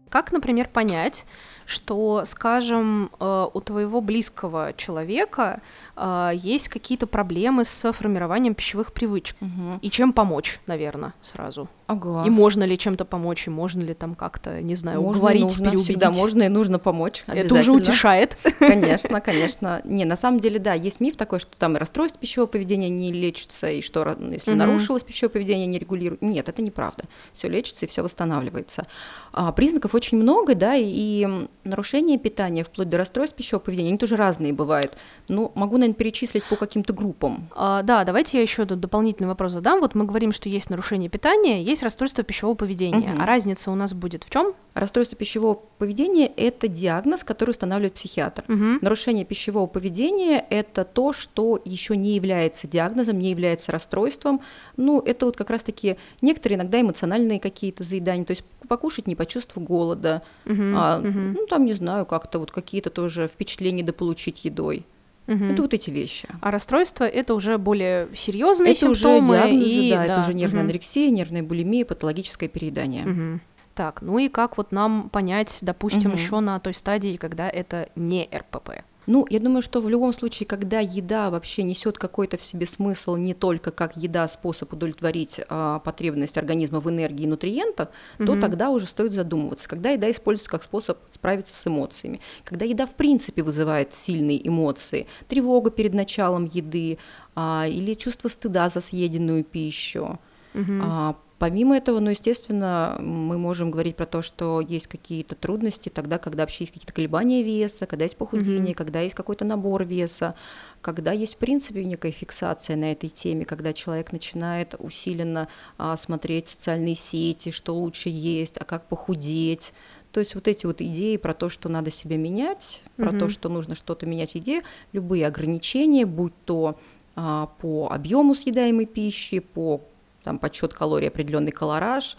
Как, 0.09 0.31
например, 0.31 0.69
понять, 0.69 1.25
что, 1.67 2.23
скажем, 2.23 3.11
э, 3.19 3.47
у 3.53 3.59
твоего 3.59 3.99
близкого 3.99 4.73
человека 4.77 5.61
э, 5.97 6.31
есть 6.33 6.69
какие-то 6.69 7.07
проблемы 7.07 7.65
с 7.65 7.91
формированием 7.91 8.55
пищевых 8.55 8.93
привычек. 8.93 9.35
Угу. 9.41 9.79
И 9.81 9.89
чем 9.89 10.13
помочь, 10.13 10.61
наверное, 10.65 11.13
сразу. 11.21 11.67
Ага. 11.87 12.23
И 12.25 12.29
можно 12.29 12.63
ли 12.63 12.77
чем-то 12.77 13.03
помочь, 13.03 13.47
и 13.47 13.49
можно 13.49 13.81
ли 13.81 13.93
там 13.93 14.15
как-то, 14.15 14.61
не 14.61 14.75
знаю, 14.75 15.01
можно 15.01 15.19
уговорить, 15.19 15.43
нужно, 15.43 15.65
переубедить. 15.65 15.97
Всегда 15.97 16.11
можно 16.11 16.43
и 16.43 16.47
нужно 16.47 16.79
помочь. 16.79 17.23
Это 17.27 17.55
уже 17.55 17.71
утешает. 17.71 18.37
Конечно, 18.59 19.21
конечно. 19.21 19.81
Не, 19.83 20.05
на 20.05 20.15
самом 20.15 20.39
деле, 20.39 20.59
да, 20.59 20.73
есть 20.73 20.99
миф 20.99 21.15
такой, 21.15 21.39
что 21.39 21.55
там 21.57 21.77
расстройство 21.77 22.19
пищевого 22.19 22.47
поведения 22.47 22.89
не 22.89 23.11
лечится, 23.11 23.69
и 23.69 23.81
что 23.81 24.17
если 24.31 24.51
угу. 24.51 24.57
нарушилось 24.57 25.03
пищевое 25.03 25.31
поведение, 25.31 25.67
не 25.67 25.79
регулирует. 25.79 26.21
Нет, 26.21 26.49
это 26.49 26.61
неправда. 26.61 27.05
Все 27.33 27.47
лечится 27.47 27.85
и 27.85 27.87
все 27.87 28.03
восстанавливается. 28.03 28.87
А, 29.31 29.51
признаков 29.51 29.93
очень 29.95 30.17
много, 30.17 30.55
да, 30.55 30.75
и 30.75 31.47
нарушения 31.67 32.17
питания, 32.17 32.63
вплоть 32.63 32.89
до 32.89 32.97
расстройств 32.97 33.35
пищевого 33.35 33.63
поведения, 33.63 33.89
они 33.89 33.97
тоже 33.97 34.15
разные 34.15 34.53
бывают. 34.53 34.97
Но 35.27 35.51
могу, 35.55 35.77
наверное, 35.77 35.95
перечислить 35.95 36.43
по 36.45 36.55
каким-то 36.55 36.93
группам. 36.93 37.49
А, 37.55 37.81
да, 37.83 38.03
давайте 38.03 38.37
я 38.37 38.41
еще 38.41 38.65
дополнительный 38.65 39.27
вопрос 39.27 39.53
задам. 39.53 39.79
Вот 39.79 39.95
мы 39.95 40.05
говорим, 40.05 40.31
что 40.31 40.49
есть 40.49 40.69
нарушение 40.69 41.09
питания, 41.09 41.61
есть 41.61 41.83
расстройство 41.83 42.23
пищевого 42.23 42.55
поведения. 42.55 43.13
Угу. 43.13 43.21
А 43.21 43.25
разница 43.25 43.71
у 43.71 43.75
нас 43.75 43.93
будет 43.93 44.23
в 44.23 44.29
чем? 44.29 44.53
Расстройство 44.73 45.17
пищевого 45.17 45.55
поведения– 45.79 46.27
это 46.37 46.67
диагноз, 46.67 47.23
который 47.23 47.51
устанавливает 47.51 47.95
психиатр. 47.95 48.43
Угу. 48.47 48.79
Нарушение 48.81 49.25
пищевого 49.25 49.65
поведения– 49.65 50.45
это 50.49 50.83
то, 50.83 51.13
что 51.13 51.59
еще 51.65 51.97
не 51.97 52.15
является 52.15 52.67
диагнозом, 52.67 53.17
не 53.17 53.31
является 53.31 53.71
расстройством. 53.71 54.41
Ну, 54.75 54.99
это 54.99 55.25
вот 55.25 55.35
как 55.35 55.49
раз-таки 55.49 55.97
некоторые 56.21 56.57
иногда 56.57 56.79
эмоциональные 56.79 57.39
какие-то 57.39 57.83
заедания, 57.83 58.25
то 58.25 58.31
есть 58.31 58.43
покушать 58.67 59.07
не 59.07 59.15
по 59.15 59.25
чувству 59.25 59.61
голода, 59.61 60.21
угу, 60.45 60.61
а, 60.75 60.99
угу. 60.99 61.07
ну, 61.09 61.47
там, 61.47 61.56
не 61.65 61.73
знаю, 61.73 62.05
как-то 62.05 62.39
вот 62.39 62.51
какие-то 62.51 62.89
тоже 62.89 63.27
впечатления 63.27 63.83
дополучить 63.83 64.45
едой. 64.45 64.85
Угу. 65.27 65.43
Это 65.43 65.61
вот 65.61 65.73
эти 65.73 65.89
вещи. 65.89 66.27
А 66.41 66.51
расстройство 66.51 67.03
это 67.03 67.33
уже 67.33 67.57
более 67.57 68.07
серьезные 68.15 68.71
это 68.71 68.81
симптомы. 68.81 69.35
Это 69.35 69.45
уже 69.45 69.51
диагнозы, 69.51 69.81
и... 69.81 69.91
да, 69.91 69.97
да, 69.97 70.03
это 70.05 70.19
уже 70.21 70.33
нервная 70.33 70.61
угу. 70.61 70.65
анорексия, 70.65 71.09
нервная 71.09 71.43
булимия, 71.43 71.85
патологическое 71.85 72.49
переедание. 72.49 73.05
Угу. 73.05 73.39
Так, 73.75 74.01
ну 74.01 74.17
и 74.17 74.29
как 74.29 74.57
вот 74.57 74.71
нам 74.71 75.09
понять, 75.09 75.59
допустим, 75.61 76.11
угу. 76.11 76.17
еще 76.17 76.39
на 76.39 76.59
той 76.59 76.73
стадии, 76.73 77.17
когда 77.17 77.49
это 77.49 77.89
не 77.95 78.29
РПП? 78.33 78.83
Ну, 79.07 79.25
я 79.29 79.39
думаю, 79.39 79.61
что 79.61 79.81
в 79.81 79.89
любом 79.89 80.13
случае, 80.13 80.45
когда 80.45 80.79
еда 80.81 81.29
вообще 81.29 81.63
несет 81.63 81.97
какой-то 81.97 82.37
в 82.37 82.43
себе 82.43 82.65
смысл 82.65 83.15
не 83.15 83.33
только 83.33 83.71
как 83.71 83.95
еда, 83.95 84.27
способ 84.27 84.73
удовлетворить 84.73 85.39
а, 85.47 85.79
потребность 85.79 86.37
организма 86.37 86.81
в 86.81 86.89
энергии 86.89 87.23
и 87.23 87.27
нутриентах, 87.27 87.89
угу. 88.19 88.25
то 88.25 88.39
тогда 88.39 88.69
уже 88.69 88.85
стоит 88.85 89.13
задумываться. 89.13 89.69
Когда 89.69 89.91
еда 89.91 90.11
используется 90.11 90.51
как 90.51 90.63
способ 90.63 90.97
справиться 91.13 91.53
с 91.53 91.65
эмоциями, 91.65 92.19
когда 92.43 92.65
еда 92.65 92.85
в 92.85 92.95
принципе 92.95 93.43
вызывает 93.43 93.93
сильные 93.93 94.45
эмоции, 94.45 95.07
тревога 95.29 95.71
перед 95.71 95.93
началом 95.93 96.45
еды 96.45 96.97
а, 97.33 97.65
или 97.67 97.93
чувство 97.93 98.27
стыда 98.27 98.67
за 98.67 98.81
съеденную 98.81 99.45
пищу, 99.45 100.19
угу. 100.53 100.73
а, 100.83 101.15
Помимо 101.39 101.77
этого, 101.77 101.99
ну, 101.99 102.09
естественно, 102.09 102.97
мы 102.99 103.37
можем 103.37 103.69
говорить 103.69 103.95
про 103.95 104.07
то, 104.07 104.23
что 104.23 104.59
есть 104.59 104.87
какие-то 104.87 105.35
трудности 105.35 105.89
тогда, 105.89 106.17
когда 106.17 106.43
вообще 106.43 106.63
есть 106.63 106.73
какие-то 106.73 106.93
колебания 106.93 107.43
веса, 107.43 107.85
когда 107.85 108.05
есть 108.05 108.17
похудение, 108.17 108.73
mm-hmm. 108.73 108.77
когда 108.77 109.01
есть 109.01 109.13
какой-то 109.13 109.45
набор 109.45 109.83
веса, 109.83 110.33
когда 110.81 111.11
есть, 111.11 111.35
в 111.35 111.37
принципе, 111.37 111.83
некая 111.83 112.11
фиксация 112.11 112.75
на 112.75 112.91
этой 112.91 113.09
теме, 113.09 113.45
когда 113.45 113.73
человек 113.73 114.11
начинает 114.11 114.73
усиленно 114.79 115.47
а, 115.77 115.95
смотреть 115.95 116.47
социальные 116.47 116.95
сети, 116.95 117.51
что 117.51 117.75
лучше 117.75 118.09
есть, 118.09 118.57
а 118.57 118.65
как 118.65 118.87
похудеть. 118.87 119.73
То 120.11 120.19
есть 120.19 120.33
вот 120.33 120.47
эти 120.47 120.65
вот 120.65 120.81
идеи 120.81 121.17
про 121.17 121.35
то, 121.35 121.49
что 121.49 121.69
надо 121.69 121.91
себя 121.91 122.17
менять, 122.17 122.81
mm-hmm. 122.97 123.03
про 123.03 123.19
то, 123.19 123.29
что 123.29 123.49
нужно 123.49 123.75
что-то 123.75 124.07
менять 124.07 124.31
в 124.31 124.35
еде, 124.35 124.63
любые 124.91 125.27
ограничения, 125.27 126.07
будь 126.07 126.33
то 126.45 126.79
а, 127.15 127.51
по 127.61 127.89
объему 127.91 128.33
съедаемой 128.33 128.87
пищи, 128.87 129.37
по 129.37 129.83
там 130.27 130.39
подсчет 130.39 130.73
калорий, 130.73 131.07
определенный 131.07 131.53
колораж, 131.53 132.17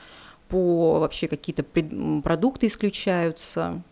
по 0.48 0.98
вообще 0.98 1.28
какие-то 1.28 1.62
продукты 2.22 2.66
исключаются. 2.66 3.82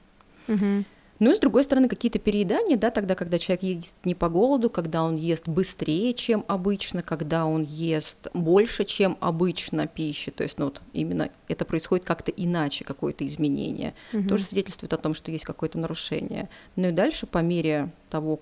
Угу. 0.49 0.85
Ну 1.19 1.31
и 1.31 1.35
с 1.35 1.39
другой 1.39 1.65
стороны, 1.65 1.89
какие-то 1.91 2.19
переедания, 2.19 2.79
да, 2.79 2.91
тогда, 2.91 3.15
когда 3.15 3.39
человек 3.39 3.63
ест 3.63 3.97
не 4.05 4.15
по 4.15 4.31
голоду, 4.31 4.71
когда 4.71 5.05
он 5.05 5.17
ест 5.17 5.47
быстрее, 5.49 6.15
чем 6.15 6.47
обычно, 6.49 7.03
когда 7.03 7.45
он 7.45 7.63
ест 7.63 8.29
больше, 8.33 8.87
чем 8.87 9.19
обычно 9.21 9.87
пищи, 9.87 10.31
то 10.31 10.43
есть, 10.45 10.57
ну 10.57 10.67
вот 10.67 10.81
именно 10.95 11.29
это 11.49 11.67
происходит 11.67 12.07
как-то 12.07 12.31
иначе, 12.31 12.85
какое-то 12.85 13.27
изменение, 13.27 13.93
угу. 14.15 14.29
тоже 14.29 14.45
свидетельствует 14.45 14.95
о 14.95 14.97
том, 14.97 15.13
что 15.13 15.31
есть 15.31 15.45
какое-то 15.45 15.79
нарушение. 15.79 16.49
Ну 16.75 16.89
и 16.89 16.93
дальше, 16.93 17.27
по 17.27 17.43
мере 17.43 17.91
того, 18.09 18.41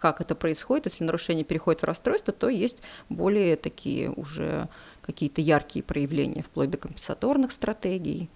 как 0.00 0.20
это 0.20 0.34
происходит, 0.34 0.86
если 0.86 1.04
нарушение 1.04 1.44
переходит 1.44 1.82
в 1.82 1.84
расстройство, 1.84 2.32
то 2.32 2.48
есть 2.48 2.82
более 3.08 3.56
такие 3.56 4.10
уже 4.10 4.68
какие-то 5.02 5.40
яркие 5.40 5.82
проявления, 5.82 6.42
вплоть 6.42 6.70
до 6.70 6.76
компенсаторных 6.76 7.52
стратегий, 7.52 8.28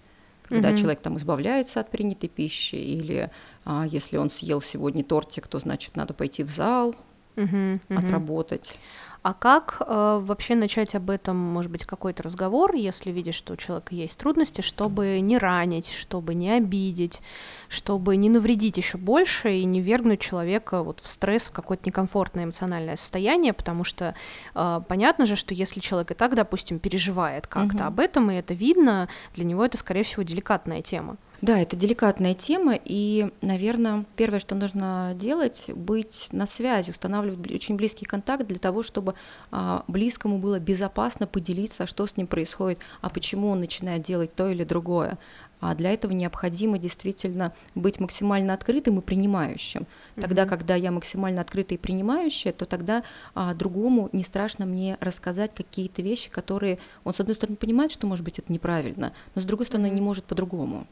когда 0.43 0.69
угу. 0.69 0.77
человек 0.77 1.01
там 1.01 1.17
избавляется 1.17 1.79
от 1.79 1.89
принятой 1.89 2.29
пищи, 2.29 2.75
или 2.75 3.29
а, 3.65 3.85
если 3.87 4.17
он 4.17 4.29
съел 4.29 4.61
сегодня 4.61 5.03
тортик, 5.03 5.47
то 5.47 5.59
значит 5.59 5.95
надо 5.95 6.13
пойти 6.13 6.43
в 6.43 6.49
зал, 6.49 6.95
угу, 7.35 7.79
отработать. 7.89 8.79
А 9.23 9.35
как 9.35 9.77
э, 9.79 10.19
вообще 10.23 10.55
начать 10.55 10.95
об 10.95 11.11
этом, 11.11 11.37
может 11.37 11.71
быть, 11.71 11.85
какой-то 11.85 12.23
разговор, 12.23 12.73
если 12.73 13.11
видишь, 13.11 13.35
что 13.35 13.53
у 13.53 13.55
человека 13.55 13.93
есть 13.93 14.17
трудности, 14.17 14.61
чтобы 14.61 15.19
не 15.19 15.37
ранить, 15.37 15.91
чтобы 15.91 16.33
не 16.33 16.49
обидеть, 16.49 17.21
чтобы 17.69 18.17
не 18.17 18.29
навредить 18.29 18.77
еще 18.77 18.97
больше 18.97 19.51
и 19.53 19.65
не 19.65 19.79
вергнуть 19.79 20.21
человека 20.21 20.81
вот 20.81 21.01
в 21.01 21.07
стресс, 21.07 21.49
в 21.49 21.51
какое-то 21.51 21.83
некомфортное 21.85 22.45
эмоциональное 22.45 22.95
состояние, 22.95 23.53
потому 23.53 23.83
что 23.83 24.15
э, 24.55 24.81
понятно 24.87 25.27
же, 25.27 25.35
что 25.35 25.53
если 25.53 25.81
человек 25.81 26.11
и 26.11 26.15
так, 26.15 26.33
допустим, 26.33 26.79
переживает 26.79 27.45
как-то 27.45 27.77
угу. 27.77 27.83
об 27.83 27.99
этом, 27.99 28.31
и 28.31 28.35
это 28.35 28.55
видно, 28.55 29.07
для 29.35 29.45
него 29.45 29.63
это, 29.63 29.77
скорее 29.77 30.03
всего, 30.03 30.23
деликатная 30.23 30.81
тема. 30.81 31.17
Да, 31.41 31.57
это 31.57 31.75
деликатная 31.75 32.35
тема, 32.35 32.77
и, 32.85 33.31
наверное, 33.41 34.05
первое, 34.15 34.39
что 34.39 34.53
нужно 34.53 35.13
делать, 35.15 35.71
быть 35.75 36.27
на 36.31 36.45
связи, 36.45 36.91
устанавливать 36.91 37.51
очень 37.51 37.77
близкий 37.77 38.05
контакт 38.05 38.45
для 38.45 38.59
того, 38.59 38.83
чтобы 38.83 39.15
а, 39.49 39.83
близкому 39.87 40.37
было 40.37 40.59
безопасно 40.59 41.25
поделиться, 41.25 41.87
что 41.87 42.05
с 42.05 42.15
ним 42.15 42.27
происходит, 42.27 42.79
а 43.01 43.09
почему 43.09 43.49
он 43.49 43.59
начинает 43.59 44.03
делать 44.03 44.35
то 44.35 44.49
или 44.49 44.63
другое. 44.63 45.17
А 45.61 45.73
для 45.73 45.91
этого 45.91 46.11
необходимо 46.11 46.77
действительно 46.77 47.53
быть 47.73 47.99
максимально 47.99 48.53
открытым 48.53 48.99
и 48.99 49.01
принимающим. 49.01 49.87
Тогда, 50.15 50.43
mm-hmm. 50.43 50.49
когда 50.49 50.75
я 50.75 50.91
максимально 50.91 51.41
открытая 51.41 51.79
и 51.79 51.81
принимающая, 51.81 52.51
то 52.51 52.65
тогда 52.65 53.03
а, 53.33 53.55
другому 53.55 54.09
не 54.11 54.23
страшно 54.23 54.67
мне 54.67 54.95
рассказать 55.01 55.55
какие-то 55.55 56.03
вещи, 56.03 56.29
которые 56.29 56.77
он, 57.03 57.15
с 57.15 57.19
одной 57.19 57.33
стороны, 57.33 57.57
понимает, 57.57 57.91
что, 57.91 58.05
может 58.05 58.23
быть, 58.23 58.37
это 58.37 58.53
неправильно, 58.53 59.11
но 59.33 59.41
с 59.41 59.45
другой 59.45 59.65
стороны, 59.65 59.87
mm-hmm. 59.87 59.95
не 59.95 60.01
может 60.01 60.25
по-другому. 60.25 60.85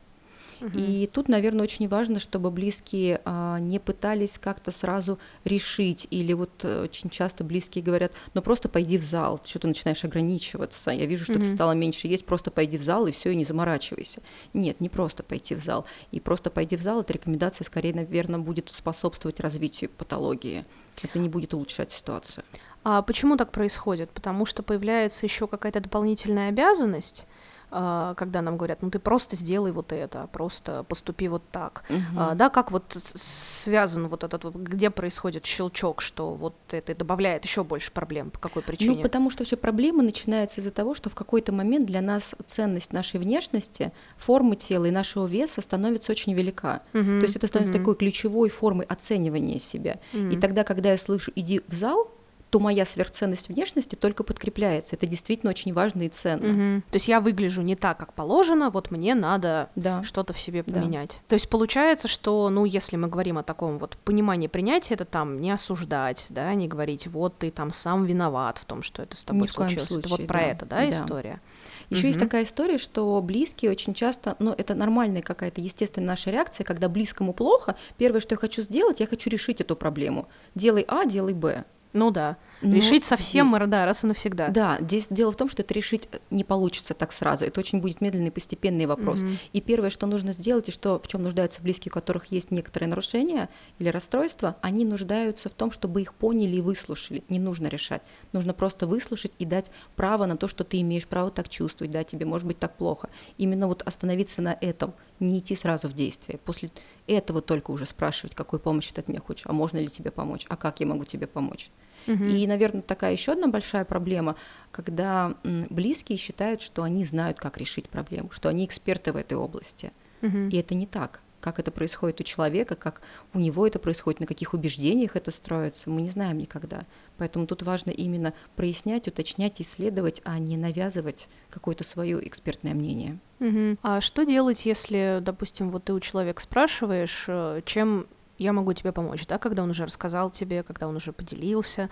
И 0.74 1.10
тут, 1.12 1.30
наверное, 1.30 1.63
очень 1.63 1.88
важно, 1.88 2.19
чтобы 2.19 2.52
близкие 2.52 3.22
а, 3.26 3.58
не 3.60 3.80
пытались 3.80 4.38
как-то 4.38 4.72
сразу 4.72 5.19
решить, 5.43 6.08
или 6.10 6.34
вот 6.34 6.52
э, 6.63 6.84
очень 6.84 7.10
часто 7.10 7.43
близкие 7.43 7.84
говорят, 7.84 8.12
ну 8.34 8.41
просто 8.41 8.69
пойди 8.69 8.98
в 8.98 9.04
зал, 9.04 9.41
что 9.45 9.60
ты 9.60 9.67
начинаешь 9.67 10.04
ограничиваться, 10.04 10.91
я 10.91 11.06
вижу, 11.06 11.24
что 11.24 11.34
угу. 11.34 11.41
ты 11.41 11.48
стала 11.48 11.72
меньше 11.72 12.08
есть, 12.08 12.26
просто 12.26 12.52
пойди 12.52 12.78
в 12.78 12.84
зал 12.84 13.08
и 13.08 13.12
все, 13.12 13.32
и 13.32 13.36
не 13.36 13.45
заморачивайся. 13.45 14.22
Нет, 14.54 14.82
не 14.82 14.89
просто 14.89 15.24
пойти 15.24 15.56
в 15.56 15.60
зал. 15.60 15.86
И 16.12 16.19
просто 16.19 16.50
пойди 16.50 16.76
в 16.76 16.82
зал, 16.82 17.02
эта 17.02 17.13
рекомендация 17.13 17.65
скорее, 17.65 17.93
наверное, 17.93 18.39
будет 18.39 18.69
способствовать 18.72 19.39
развитию 19.39 19.89
патологии. 19.89 20.65
Это 21.02 21.19
не 21.19 21.30
будет 21.30 21.54
улучшать 21.54 21.91
ситуацию. 21.91 22.43
А 22.84 23.02
почему 23.02 23.38
так 23.38 23.52
происходит? 23.52 24.10
Потому 24.12 24.45
что 24.45 24.63
появляется 24.63 25.26
еще 25.26 25.48
какая-то 25.48 25.82
дополнительная 25.82 26.50
обязанность, 26.50 27.28
когда 27.69 28.41
нам 28.41 28.58
говорят, 28.58 28.82
ну 28.82 28.89
ты 28.89 28.99
просто 28.99 29.36
сделай 29.36 29.71
вот 29.71 29.91
это, 29.91 30.27
просто 30.32 30.84
поступи 30.84 31.27
вот 31.27 31.43
так. 31.51 31.84
Угу. 31.89 32.36
Да, 32.36 32.49
как 32.49 32.71
вот 32.71 32.97
связан 33.15 34.08
вот 34.08 34.23
этот 34.23 34.43
вот, 34.43 34.55
где 34.55 34.89
происходит 34.89 35.45
щелчок, 35.45 36.01
что 36.01 36.34
вот 36.34 36.55
это 36.71 36.95
добавляет 36.95 37.45
еще 37.45 37.63
больше 37.63 37.91
проблем, 37.91 38.32
по 38.32 38.39
какой 38.39 38.63
причине? 38.63 38.97
Ну, 38.97 39.01
потому 39.01 39.29
что 39.29 39.43
вообще 39.43 39.55
проблема 39.55 40.03
начинается 40.03 40.62
из-за 40.62 40.71
того, 40.71 40.95
что 40.95 41.10
в 41.10 41.15
какой-то 41.15 41.51
момент 41.51 41.86
для 41.86 42.01
нас 42.01 42.36
ценность 42.45 42.93
нашей 42.93 43.19
внешности, 43.19 43.91
формы 44.17 44.55
тела 44.55 44.86
и 44.86 44.91
нашего 44.91 45.25
веса 45.27 45.62
становится 45.62 46.12
очень 46.12 46.34
велика. 46.34 46.82
Угу. 46.93 47.03
То 47.03 47.21
есть 47.23 47.36
это 47.36 47.47
становится 47.47 47.75
угу. 47.77 47.82
такой 47.82 47.95
ключевой 47.95 48.49
формой 48.49 48.86
оценивания 48.86 49.60
себя. 49.60 49.99
Угу. 50.13 50.29
И 50.29 50.39
тогда, 50.39 50.63
когда 50.63 50.91
я 50.91 50.97
слышу 50.97 51.32
«иди 51.36 51.62
в 51.67 51.73
зал», 51.73 52.12
то 52.50 52.60
моя 52.60 52.86
сверхценность 52.86 53.50
внешности 53.50 53.96
только 53.96 54.24
подкрепляется. 54.24 54.96
Это 54.96 55.06
действительно 55.06 55.52
очень 55.52 55.74
важно 55.74 56.04
и 56.04 56.10
ценно. 56.10 56.78
Угу. 56.78 56.84
То 56.90 56.96
есть 56.96 57.08
я 57.08 57.20
выгляжу 57.22 57.62
не 57.62 57.76
так, 57.76 57.98
как 57.98 58.14
положено, 58.14 58.70
вот 58.70 58.92
мне 58.92 59.16
надо 59.16 59.70
да. 59.76 60.04
что-то 60.04 60.34
в 60.34 60.40
себе 60.40 60.64
поменять. 60.64 61.20
Да. 61.22 61.30
То 61.30 61.36
есть 61.36 61.50
получается, 61.50 62.08
что, 62.08 62.50
ну, 62.50 62.66
если 62.66 62.96
мы 62.96 63.08
говорим 63.08 63.38
о 63.38 63.44
таком 63.44 63.78
вот 63.78 63.98
понимании 63.98 64.48
принятия, 64.48 64.96
это 64.96 65.06
там 65.06 65.40
не 65.40 65.52
осуждать, 65.52 66.26
да, 66.30 66.54
не 66.54 66.68
говорить, 66.68 67.08
вот 67.08 67.38
ты 67.38 67.52
там 67.52 67.72
сам 67.72 68.06
виноват 68.06 68.58
в 68.58 68.66
том, 68.66 68.82
что 68.82 69.04
это 69.04 69.16
с 69.16 69.24
тобой 69.24 69.48
случилось. 69.48 69.88
Случае, 69.88 70.00
это 70.00 70.10
вот 70.10 70.28
про 70.28 70.40
да. 70.40 70.46
это, 70.46 70.66
да, 70.66 70.78
да. 70.78 70.90
история. 70.90 71.42
Еще 71.90 72.02
угу. 72.02 72.08
есть 72.08 72.20
такая 72.20 72.44
история, 72.44 72.78
что 72.78 73.20
близкие 73.22 73.72
очень 73.72 73.94
часто, 73.94 74.36
ну, 74.40 74.54
это 74.56 74.76
нормальная 74.76 75.22
какая-то 75.22 75.62
естественная 75.62 76.10
наша 76.10 76.32
реакция, 76.32 76.64
когда 76.64 76.88
близкому 76.90 77.34
плохо, 77.34 77.76
первое, 77.98 78.22
что 78.22 78.34
я 78.34 78.38
хочу 78.38 78.62
сделать, 78.62 79.00
я 79.00 79.08
хочу 79.08 79.30
решить 79.30 79.62
эту 79.62 79.76
проблему. 79.76 80.28
Делай 80.56 80.86
А, 80.88 81.06
делай 81.06 81.34
Б. 81.34 81.66
Ну 81.93 82.12
да. 82.12 82.38
Но 82.62 82.76
решить 82.76 83.06
совсем, 83.06 83.50
здесь, 83.50 83.67
да, 83.67 83.86
раз 83.86 84.04
и 84.04 84.08
навсегда. 84.08 84.50
Да, 84.50 84.78
здесь 84.82 85.08
дело 85.10 85.32
в 85.32 85.36
том, 85.36 85.50
что 85.50 85.62
это 85.62 85.74
решить 85.74 86.08
не 86.30 86.43
получится 86.43 86.93
так 86.93 87.12
сразу. 87.12 87.45
Это 87.45 87.60
очень 87.60 87.80
будет 87.80 88.02
медленный, 88.02 88.32
постепенный 88.32 88.86
вопрос. 88.86 89.19
Угу. 89.22 89.30
И 89.54 89.62
первое, 89.62 89.89
что 89.89 90.08
нужно 90.08 90.34
сделать, 90.34 90.69
и 90.69 90.72
что 90.72 91.00
в 91.00 91.08
чем 91.08 91.24
нуждаются 91.24 91.62
близкие, 91.62 91.91
у 91.91 91.93
которых 91.93 92.28
есть 92.32 92.52
некоторые 92.52 92.89
нарушения 92.89 93.50
или 93.80 93.89
расстройства, 93.89 94.58
они 94.62 94.86
нуждаются 94.86 95.50
в 95.50 95.54
том, 95.54 95.72
чтобы 95.72 96.02
их 96.02 96.13
поняли 96.13 96.58
и 96.58 96.62
выслушали. 96.62 97.24
Не 97.30 97.39
нужно 97.39 97.67
решать. 97.67 98.02
Нужно 98.34 98.54
просто 98.54 98.88
выслушать 98.88 99.32
и 99.39 99.45
дать 99.45 99.72
право 99.95 100.26
на 100.26 100.38
то, 100.38 100.48
что 100.48 100.63
ты 100.63 100.82
имеешь 100.82 101.08
право 101.08 101.32
так 101.32 101.50
чувствовать, 101.50 101.91
да, 101.91 102.04
тебе 102.04 102.26
может 102.26 102.48
быть 102.48 102.60
так 102.60 102.76
плохо. 102.76 103.10
Именно 103.38 103.67
вот 103.67 103.82
остановиться 103.84 104.41
на 104.41 104.58
этом, 104.60 104.93
не 105.19 105.39
идти 105.39 105.56
сразу 105.56 105.88
в 105.88 105.93
действие. 105.93 106.39
После 106.39 106.72
этого 107.08 107.41
только 107.41 107.72
уже 107.72 107.86
спрашивать, 107.86 108.36
какой 108.36 108.60
помощи 108.60 108.91
ты 108.93 109.02
от 109.02 109.08
меня 109.08 109.19
хочешь, 109.19 109.45
а 109.45 109.54
можно 109.54 109.78
ли 109.78 109.88
тебе 109.88 110.12
помочь, 110.12 110.45
а 110.50 110.56
как 110.56 110.80
я 110.80 110.88
могу 110.88 111.06
тебе 111.06 111.28
помочь. 111.28 111.69
Угу. 112.08 112.24
И, 112.24 112.48
наверное, 112.48 112.82
такая 112.82 113.14
еще 113.14 113.34
одна 113.34 113.48
большая 113.48 113.86
проблема, 113.86 114.36
когда 114.72 115.36
близкие 115.44 116.18
считают, 116.18 116.62
что 116.62 116.84
они 116.84 117.04
знают, 117.04 117.38
как 117.40 117.58
решить 117.58 117.90
проблему, 117.90 118.30
что 118.32 118.50
они 118.50 118.66
эксперты 118.66 119.12
в 119.12 119.18
этой 119.18 119.38
области. 119.38 119.92
Угу. 120.22 120.50
И 120.52 120.58
это 120.58 120.76
не 120.76 120.86
так. 120.86 121.22
Как 121.40 121.58
это 121.58 121.72
происходит 121.72 122.20
у 122.20 122.24
человека, 122.24 122.76
как 122.76 123.02
у 123.34 123.40
него 123.40 123.66
это 123.66 123.80
происходит, 123.80 124.20
на 124.20 124.26
каких 124.26 124.54
убеждениях 124.54 125.16
это 125.16 125.32
строится, 125.32 125.90
мы 125.90 126.02
не 126.02 126.10
знаем 126.10 126.38
никогда. 126.38 126.86
Поэтому 127.18 127.48
тут 127.48 127.64
важно 127.64 127.92
именно 127.92 128.34
прояснять, 128.58 129.08
уточнять, 129.08 129.62
исследовать, 129.62 130.22
а 130.26 130.38
не 130.38 130.58
навязывать 130.58 131.30
какое-то 131.50 131.86
свое 131.86 132.28
экспертное 132.28 132.74
мнение. 132.74 133.20
Угу. 133.40 133.78
А 133.84 134.02
что 134.02 134.26
делать, 134.26 134.66
если, 134.66 135.20
допустим, 135.22 135.70
вот 135.70 135.86
ты 135.86 135.94
у 135.94 136.00
человека 136.02 136.42
спрашиваешь, 136.42 137.24
э, 137.30 137.62
чем 137.64 138.08
я 138.39 138.54
могу 138.54 138.73
тебе 138.73 138.91
помочь, 138.91 139.28
да, 139.28 139.38
когда 139.38 139.63
он 139.63 139.69
уже 139.69 139.86
рассказал 139.86 140.32
тебе, 140.32 140.63
когда 140.63 140.88
он 140.88 140.95
уже 140.95 141.12
поделился, 141.12 141.89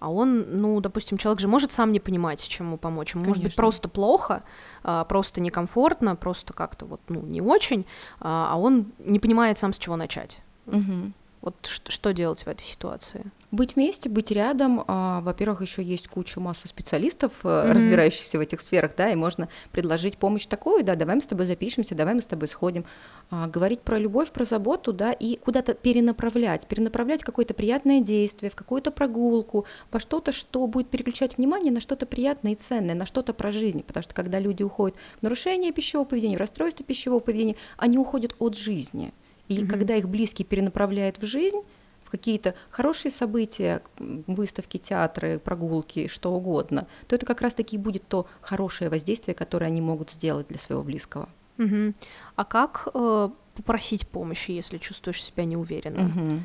а 0.00 0.10
он, 0.10 0.60
ну, 0.60 0.80
допустим, 0.80 1.18
человек 1.18 1.40
же 1.40 1.46
может 1.46 1.72
сам 1.72 1.92
не 1.92 2.00
понимать, 2.00 2.42
чем 2.46 2.66
ему 2.66 2.78
помочь, 2.78 3.14
ему 3.14 3.24
может 3.24 3.42
быть 3.42 3.54
просто 3.54 3.88
плохо, 3.88 4.42
а, 4.82 5.04
просто 5.04 5.40
некомфортно, 5.40 6.16
просто 6.16 6.52
как-то 6.52 6.86
вот, 6.86 7.00
ну, 7.08 7.20
не 7.20 7.40
очень, 7.40 7.86
а, 8.18 8.48
а 8.52 8.56
он 8.56 8.92
не 8.98 9.20
понимает 9.20 9.58
сам, 9.58 9.72
с 9.72 9.78
чего 9.78 9.96
начать. 9.96 10.42
Угу. 10.66 11.12
Вот 11.42 11.66
что 11.66 12.12
делать 12.12 12.42
в 12.42 12.48
этой 12.48 12.64
ситуации? 12.64 13.30
Быть 13.52 13.74
вместе, 13.74 14.08
быть 14.08 14.30
рядом. 14.30 14.84
А, 14.86 15.20
во-первых, 15.22 15.62
еще 15.62 15.82
есть 15.82 16.06
куча 16.06 16.38
масса 16.38 16.68
специалистов, 16.68 17.32
mm-hmm. 17.42 17.72
разбирающихся 17.72 18.38
в 18.38 18.40
этих 18.40 18.60
сферах, 18.60 18.92
да, 18.96 19.10
и 19.10 19.16
можно 19.16 19.48
предложить 19.72 20.18
помощь 20.18 20.46
такую, 20.46 20.84
да, 20.84 20.94
давай 20.94 21.16
мы 21.16 21.22
с 21.22 21.26
тобой 21.26 21.46
запишемся, 21.46 21.96
давай 21.96 22.14
мы 22.14 22.20
с 22.20 22.26
тобой 22.26 22.46
сходим. 22.46 22.84
А, 23.30 23.48
говорить 23.48 23.80
про 23.80 23.98
любовь, 23.98 24.30
про 24.30 24.44
заботу, 24.44 24.92
да, 24.92 25.10
и 25.10 25.36
куда-то 25.36 25.74
перенаправлять, 25.74 26.68
перенаправлять 26.68 27.24
какое-то 27.24 27.52
приятное 27.52 28.00
действие, 28.00 28.50
в 28.50 28.54
какую-то 28.54 28.92
прогулку, 28.92 29.66
во 29.90 29.98
что-то, 29.98 30.30
что 30.30 30.64
будет 30.68 30.88
переключать 30.88 31.36
внимание 31.36 31.72
на 31.72 31.80
что-то 31.80 32.06
приятное 32.06 32.52
и 32.52 32.54
ценное, 32.56 32.94
на 32.94 33.04
что-то 33.04 33.34
про 33.34 33.50
жизнь. 33.50 33.82
Потому 33.82 34.04
что 34.04 34.14
когда 34.14 34.38
люди 34.38 34.62
уходят 34.62 34.96
в 35.18 35.22
нарушение 35.22 35.72
пищевого 35.72 36.06
поведения, 36.06 36.36
в 36.36 36.40
расстройство 36.40 36.84
пищевого 36.84 37.18
поведения, 37.18 37.56
они 37.76 37.98
уходят 37.98 38.36
от 38.38 38.56
жизни. 38.56 39.12
И 39.48 39.58
mm-hmm. 39.58 39.66
когда 39.66 39.96
их 39.96 40.08
близкий 40.08 40.44
перенаправляет 40.44 41.18
в 41.20 41.26
жизнь, 41.26 41.62
в 42.10 42.12
какие-то 42.12 42.56
хорошие 42.70 43.12
события, 43.12 43.82
выставки, 43.98 44.78
театры, 44.78 45.38
прогулки, 45.38 46.08
что 46.08 46.32
угодно, 46.32 46.88
то 47.06 47.14
это 47.14 47.24
как 47.24 47.40
раз-таки 47.40 47.78
будет 47.78 48.06
то 48.08 48.26
хорошее 48.40 48.90
воздействие, 48.90 49.36
которое 49.36 49.66
они 49.66 49.80
могут 49.80 50.10
сделать 50.10 50.48
для 50.48 50.58
своего 50.58 50.82
близкого. 50.82 51.28
Угу. 51.58 51.94
А 52.34 52.44
как 52.44 52.88
э, 52.92 53.28
попросить 53.54 54.08
помощи, 54.08 54.50
если 54.50 54.78
чувствуешь 54.78 55.22
себя 55.22 55.44
неуверенно? 55.44 56.08
Угу. 56.08 56.40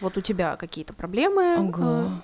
Вот 0.00 0.16
у 0.16 0.22
тебя 0.22 0.56
какие-то 0.56 0.94
проблемы. 0.94 1.56
Ага. 1.58 2.22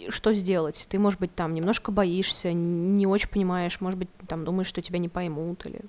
Э, 0.00 0.10
что 0.10 0.32
сделать? 0.34 0.88
Ты, 0.90 0.98
может 0.98 1.20
быть, 1.20 1.36
там 1.36 1.54
немножко 1.54 1.92
боишься, 1.92 2.52
не 2.52 3.06
очень 3.06 3.28
понимаешь, 3.28 3.80
может 3.80 3.96
быть, 3.96 4.08
там 4.26 4.44
думаешь, 4.44 4.66
что 4.66 4.82
тебя 4.82 4.98
не 4.98 5.08
поймут 5.08 5.66
или 5.66 5.82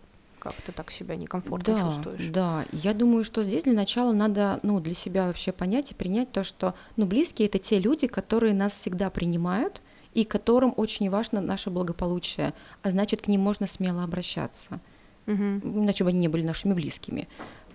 как 0.45 0.61
ты 0.61 0.71
так 0.71 0.91
себя 0.91 1.15
некомфортно 1.15 1.73
да, 1.73 1.81
чувствуешь. 1.81 2.27
Да, 2.29 2.65
я 2.71 2.93
думаю, 2.93 3.23
что 3.23 3.41
здесь 3.41 3.63
для 3.63 3.73
начала 3.73 4.13
надо 4.13 4.59
ну, 4.61 4.79
для 4.79 4.93
себя 4.93 5.25
вообще 5.25 5.51
понять 5.51 5.91
и 5.91 5.95
принять 5.95 6.31
то, 6.31 6.43
что 6.43 6.75
ну, 6.97 7.07
близкие 7.07 7.47
это 7.47 7.57
те 7.57 7.79
люди, 7.79 8.05
которые 8.05 8.53
нас 8.53 8.73
всегда 8.73 9.09
принимают 9.09 9.81
и 10.13 10.23
которым 10.23 10.71
очень 10.77 11.09
важно 11.09 11.41
наше 11.41 11.71
благополучие, 11.71 12.53
а 12.83 12.91
значит, 12.91 13.23
к 13.23 13.27
ним 13.27 13.41
можно 13.41 13.65
смело 13.65 14.03
обращаться. 14.03 14.79
Угу. 15.25 15.33
Иначе 15.33 16.03
бы 16.03 16.11
они 16.11 16.19
не 16.19 16.27
были 16.27 16.43
нашими 16.43 16.73
близкими. 16.73 17.27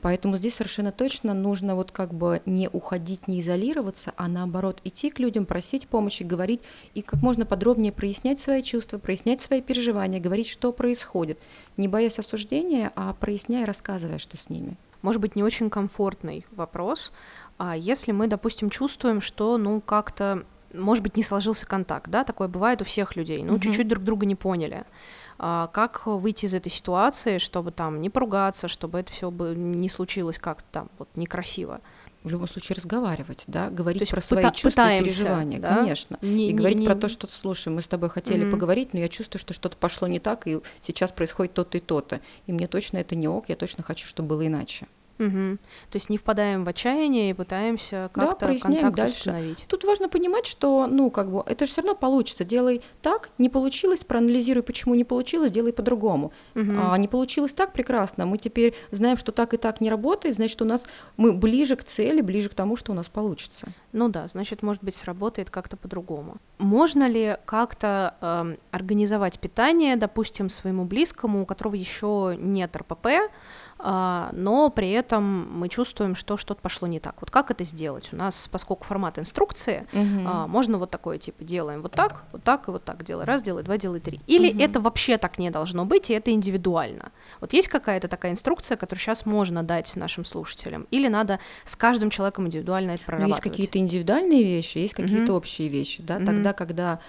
Поэтому 0.03 0.37
здесь 0.37 0.55
совершенно 0.55 0.93
точно 0.93 1.35
нужно 1.35 1.75
вот 1.75 1.93
как 1.93 2.15
бы 2.15 2.41
не 2.47 2.69
уходить, 2.69 3.29
не 3.29 3.41
изолироваться, 3.41 4.13
а 4.17 4.29
наоборот 4.29 4.81
идти 4.85 5.11
к 5.11 5.19
людям, 5.19 5.47
просить 5.47 5.89
помощи, 5.89 6.23
говорить 6.23 6.63
и 6.95 7.03
как 7.03 7.23
можно 7.23 7.45
подробнее 7.45 7.93
прояснять 7.93 8.41
свои 8.41 8.63
чувства, 8.63 8.99
прояснять 8.99 9.41
свои 9.41 9.61
переживания, 9.61 10.21
говорить, 10.21 10.49
что 10.49 10.73
происходит, 10.73 11.39
не 11.77 11.89
боясь 11.89 12.19
осуждения, 12.19 12.93
а 12.97 13.13
проясняя, 13.15 13.67
рассказывая, 13.67 14.19
что 14.19 14.37
с 14.37 14.49
ними. 14.49 14.77
Может 15.03 15.21
быть, 15.21 15.37
не 15.37 15.43
очень 15.43 15.71
комфортный 15.71 16.47
вопрос. 16.51 17.13
А 17.59 17.77
если 17.77 18.13
мы, 18.13 18.27
допустим, 18.27 18.71
чувствуем, 18.71 19.21
что, 19.21 19.59
ну, 19.59 19.81
как-то, 19.81 20.45
может 20.73 21.03
быть, 21.03 21.17
не 21.17 21.23
сложился 21.23 21.67
контакт, 21.67 22.11
да, 22.11 22.25
такое 22.25 22.49
бывает 22.49 22.81
у 22.83 22.85
всех 22.85 23.17
людей, 23.17 23.43
ну, 23.43 23.55
угу. 23.55 23.61
чуть-чуть 23.61 23.89
друг 23.89 24.05
друга 24.05 24.27
не 24.27 24.35
поняли. 24.35 24.85
А, 25.43 25.69
как 25.69 26.07
выйти 26.07 26.45
из 26.45 26.53
этой 26.53 26.71
ситуации, 26.71 27.39
чтобы 27.39 27.71
там 27.71 28.03
не 28.03 28.11
поругаться, 28.11 28.69
чтобы 28.69 29.01
это 29.01 29.11
все 29.11 29.31
бы 29.31 29.55
не 29.57 29.89
случилось 29.89 30.39
как-то 30.39 30.67
там 30.71 30.91
вот 30.99 31.09
некрасиво. 31.15 31.81
В 32.23 32.29
любом 32.29 32.47
случае 32.47 32.77
разговаривать, 32.77 33.45
да, 33.47 33.71
говорить 33.71 34.11
про 34.11 34.21
свои 34.21 34.43
чувства 34.51 34.69
пытаемся, 34.69 35.01
и 35.01 35.15
переживания, 35.15 35.59
да? 35.59 35.77
конечно, 35.77 36.19
не, 36.21 36.51
и 36.51 36.53
не, 36.53 36.53
говорить 36.53 36.81
не... 36.81 36.85
про 36.85 36.95
то, 36.95 37.09
что 37.09 37.27
слушай, 37.27 37.69
мы 37.69 37.81
с 37.81 37.89
тобой 37.89 38.11
хотели 38.11 38.45
mm-hmm. 38.45 38.51
поговорить, 38.51 38.93
но 38.93 39.01
я 39.01 39.09
чувствую, 39.09 39.41
что 39.41 39.55
что-то 39.55 39.79
пошло 39.79 40.07
не 40.07 40.21
так, 40.21 40.47
и 40.47 40.61
сейчас 40.83 41.11
происходит 41.11 41.55
то-то 41.55 41.79
и 41.79 41.81
то-то, 41.81 42.21
и 42.47 42.53
мне 42.53 42.69
точно 42.69 42.99
это 42.99 43.17
не 43.17 43.27
ок, 43.27 43.49
я 43.49 43.57
точно 43.57 43.83
хочу, 43.83 44.07
чтобы 44.07 44.29
было 44.29 44.47
иначе. 44.47 44.89
Угу. 45.21 45.59
То 45.91 45.97
есть 45.97 46.09
не 46.09 46.17
впадаем 46.17 46.65
в 46.65 46.69
отчаяние 46.69 47.31
и 47.31 47.35
пытаемся 47.35 48.11
как-то 48.13 48.47
да, 48.47 48.59
контакт 48.59 48.97
дальше. 48.97 49.17
установить. 49.19 49.67
Тут 49.69 49.85
важно 49.85 50.09
понимать, 50.09 50.47
что, 50.47 50.87
ну, 50.91 51.11
как 51.11 51.31
бы, 51.31 51.43
это 51.47 51.67
же 51.67 51.73
все 51.73 51.83
равно 51.83 51.95
получится. 51.95 52.43
Делай 52.45 52.81
так, 53.03 53.29
не 53.37 53.51
получилось, 53.51 54.03
проанализируй, 54.03 54.63
почему 54.63 54.95
не 54.95 55.05
получилось, 55.05 55.51
делай 55.51 55.73
по-другому. 55.75 56.33
Угу. 56.55 56.73
А 56.79 56.97
не 56.97 57.07
получилось 57.07 57.53
так, 57.53 57.73
прекрасно. 57.75 58.25
Мы 58.25 58.39
теперь 58.39 58.75
знаем, 58.91 59.19
что 59.19 59.31
так 59.31 59.53
и 59.53 59.59
так 59.59 59.81
не 59.81 59.91
работает, 59.91 60.37
значит, 60.37 60.61
у 60.63 60.65
нас 60.65 60.87
мы 61.19 61.35
ближе 61.35 61.77
к 61.77 61.85
цели, 61.85 62.23
ближе 62.23 62.49
к 62.49 62.55
тому, 62.55 62.77
что 62.77 62.93
у 62.93 62.95
нас 62.95 63.09
получится. 63.09 63.69
Ну 63.93 64.09
да, 64.09 64.27
значит, 64.27 64.63
может 64.63 64.83
быть, 64.83 64.97
сработает 64.97 65.51
как-то 65.51 65.77
по-другому. 65.77 66.39
Можно 66.59 67.09
ли 67.09 67.37
как-то 67.45 68.15
э, 68.21 68.57
организовать 68.71 69.39
питание, 69.39 69.97
допустим, 69.97 70.49
своему 70.49 70.85
близкому, 70.85 71.43
у 71.43 71.47
которого 71.47 71.75
еще 71.75 72.37
нет 72.39 72.75
РПП, 72.77 73.07
но 73.83 74.71
при 74.75 74.91
этом 74.91 75.51
мы 75.59 75.69
чувствуем, 75.69 76.15
что 76.15 76.37
что-то 76.37 76.61
пошло 76.61 76.87
не 76.89 77.01
так. 77.01 77.17
Вот 77.21 77.31
как 77.31 77.51
это 77.51 77.65
сделать? 77.65 78.11
У 78.13 78.17
нас, 78.17 78.49
поскольку 78.51 78.85
формат 78.85 79.19
инструкции, 79.19 79.87
угу. 79.93 80.49
можно 80.49 80.79
вот 80.79 80.91
такое 80.91 81.19
типа 81.19 81.45
делаем 81.45 81.83
вот 81.83 81.93
так, 81.93 82.25
вот 82.33 82.43
так 82.45 82.69
и 82.69 82.71
вот 82.71 82.85
так, 82.85 83.05
делай 83.05 83.25
раз, 83.25 83.43
делай 83.43 83.63
два, 83.63 83.79
делай 83.79 84.01
три. 84.01 84.21
Или 84.27 84.51
угу. 84.51 84.61
это 84.61 84.81
вообще 84.81 85.19
так 85.19 85.39
не 85.39 85.51
должно 85.51 85.85
быть, 85.85 86.11
и 86.11 86.13
это 86.13 86.31
индивидуально. 86.31 87.13
Вот 87.41 87.53
есть 87.53 87.69
какая-то 87.69 88.09
такая 88.09 88.33
инструкция, 88.33 88.77
которую 88.77 89.01
сейчас 89.01 89.25
можно 89.27 89.63
дать 89.63 89.97
нашим 89.97 90.25
слушателям, 90.25 90.87
или 90.91 91.09
надо 91.09 91.39
с 91.65 91.77
каждым 91.77 92.11
человеком 92.11 92.47
индивидуально 92.47 92.93
это 92.93 93.05
прорабатывать? 93.05 93.45
Ну, 93.45 93.51
есть 93.51 93.57
какие-то 93.57 93.79
индивидуальные 93.79 94.43
вещи, 94.45 94.79
есть 94.79 94.95
какие-то 94.95 95.33
угу. 95.33 95.39
общие 95.39 95.69
вещи, 95.69 96.03
да, 96.03 96.17
угу. 96.17 96.27
тогда, 96.27 96.53
когда 96.53 96.91
а 96.91 97.01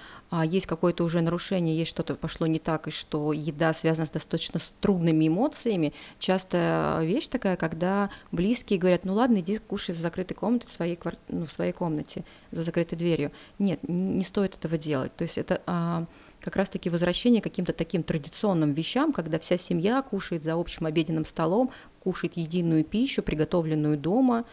есть 0.46 0.66
какое-то 0.66 1.04
уже 1.04 1.22
нарушение, 1.22 1.78
есть 1.78 1.92
что-то 1.92 2.16
пошло 2.16 2.48
не 2.48 2.60
так, 2.60 2.88
и 2.88 2.92
что 2.92 3.34
еда 3.34 3.74
связана 3.74 4.06
с 4.06 4.12
достаточно 4.12 4.60
трудными 4.80 5.28
эмоциями, 5.28 5.94
частая 6.20 7.04
вещь 7.04 7.28
такая, 7.28 7.58
когда 7.58 8.10
близкие 8.32 8.80
говорят, 8.80 9.04
ну 9.04 9.14
ладно, 9.14 9.40
иди 9.40 9.58
кушай 9.58 9.94
за 9.94 10.02
закрытой 10.02 10.34
комнатой 10.34 10.68
в 10.68 10.72
своей, 10.72 10.96
квар... 10.96 11.18
ну, 11.28 11.46
в 11.46 11.52
своей 11.52 11.74
комнате, 11.74 12.24
за 12.52 12.64
закрытой 12.64 12.96
дверью. 12.96 13.32
Нет, 13.60 13.80
не 13.88 14.24
стоит 14.24 14.56
этого 14.56 14.78
делать. 14.78 15.14
То 15.16 15.24
есть 15.24 15.38
это 15.38 15.62
а, 15.66 16.06
как 16.40 16.56
раз-таки 16.56 16.90
возвращение 16.90 17.42
к 17.42 17.44
каким-то 17.44 17.74
таким 17.74 18.02
традиционным 18.04 18.72
вещам, 18.74 19.12
когда 19.12 19.38
вся 19.38 19.58
семья 19.58 20.02
кушает 20.02 20.44
за 20.44 20.54
общим 20.54 20.86
обеденным 20.86 21.26
столом, 21.26 21.72
кушает 22.02 22.38
единую 22.38 22.86
пищу, 22.86 23.22
приготовленную 23.22 23.98
дома, 23.98 24.40
а, 24.40 24.46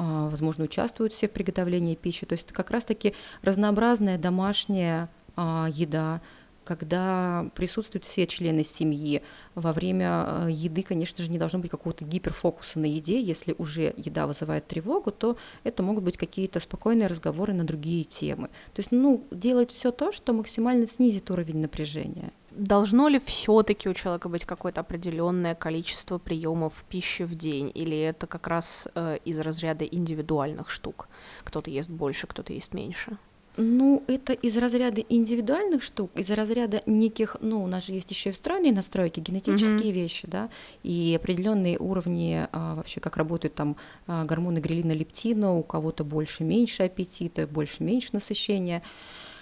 возможно, 0.00 0.64
участвуют 0.64 1.12
все 1.12 1.28
в 1.28 1.32
приготовлении 1.32 1.94
пищи. 1.94 2.26
То 2.26 2.34
есть 2.34 2.46
это 2.46 2.54
как 2.54 2.70
раз-таки 2.70 3.14
разнообразная 3.42 4.18
домашняя 4.18 5.08
а, 5.36 5.68
еда, 5.70 6.20
когда 6.64 7.50
присутствуют 7.54 8.04
все 8.04 8.26
члены 8.26 8.64
семьи. 8.64 9.22
Во 9.54 9.72
время 9.72 10.06
а, 10.06 10.46
еды, 10.48 10.82
конечно 10.82 11.24
же, 11.24 11.30
не 11.30 11.38
должно 11.38 11.58
быть 11.58 11.70
какого-то 11.70 12.04
гиперфокуса 12.04 12.78
на 12.78 12.86
еде. 12.86 13.20
Если 13.20 13.54
уже 13.58 13.94
еда 13.96 14.26
вызывает 14.26 14.66
тревогу, 14.66 15.10
то 15.10 15.36
это 15.64 15.82
могут 15.82 16.04
быть 16.04 16.16
какие-то 16.16 16.60
спокойные 16.60 17.06
разговоры 17.06 17.52
на 17.52 17.64
другие 17.64 18.04
темы. 18.04 18.48
То 18.72 18.80
есть, 18.80 18.92
ну, 18.92 19.24
делать 19.30 19.70
все 19.70 19.90
то, 19.90 20.12
что 20.12 20.32
максимально 20.32 20.86
снизит 20.86 21.30
уровень 21.30 21.58
напряжения 21.58 22.32
должно 22.50 23.08
ли 23.08 23.18
все-таки 23.18 23.88
у 23.88 23.94
человека 23.94 24.28
быть 24.28 24.44
какое-то 24.44 24.80
определенное 24.80 25.54
количество 25.54 26.18
приемов 26.18 26.84
пищи 26.88 27.22
в 27.22 27.34
день, 27.34 27.70
или 27.74 27.98
это 27.98 28.26
как 28.26 28.46
раз 28.46 28.88
э, 28.94 29.18
из 29.24 29.38
разряда 29.40 29.84
индивидуальных 29.84 30.70
штук? 30.70 31.08
Кто-то 31.44 31.70
ест 31.70 31.90
больше, 31.90 32.26
кто-то 32.26 32.52
ест 32.52 32.74
меньше. 32.74 33.18
Ну, 33.56 34.02
это 34.06 34.32
из 34.32 34.56
разряда 34.56 35.00
индивидуальных 35.00 35.82
штук, 35.82 36.12
из 36.14 36.30
разряда 36.30 36.82
неких, 36.86 37.36
ну, 37.40 37.62
у 37.62 37.66
нас 37.66 37.86
же 37.86 37.92
есть 37.92 38.10
еще 38.10 38.30
и 38.30 38.32
встроенные 38.32 38.72
настройки, 38.72 39.20
генетические 39.20 39.90
mm-hmm. 39.90 39.92
вещи, 39.92 40.26
да, 40.26 40.48
и 40.82 41.18
определенные 41.20 41.78
уровни 41.78 42.46
а, 42.52 42.76
вообще, 42.76 43.00
как 43.00 43.16
работают 43.16 43.54
там 43.54 43.76
а, 44.06 44.24
гормоны 44.24 44.60
грелина, 44.60 44.92
лептина, 44.92 45.54
у 45.54 45.62
кого-то 45.62 46.04
больше, 46.04 46.44
меньше 46.44 46.84
аппетита, 46.84 47.46
больше, 47.46 47.82
меньше 47.82 48.10
насыщения. 48.12 48.82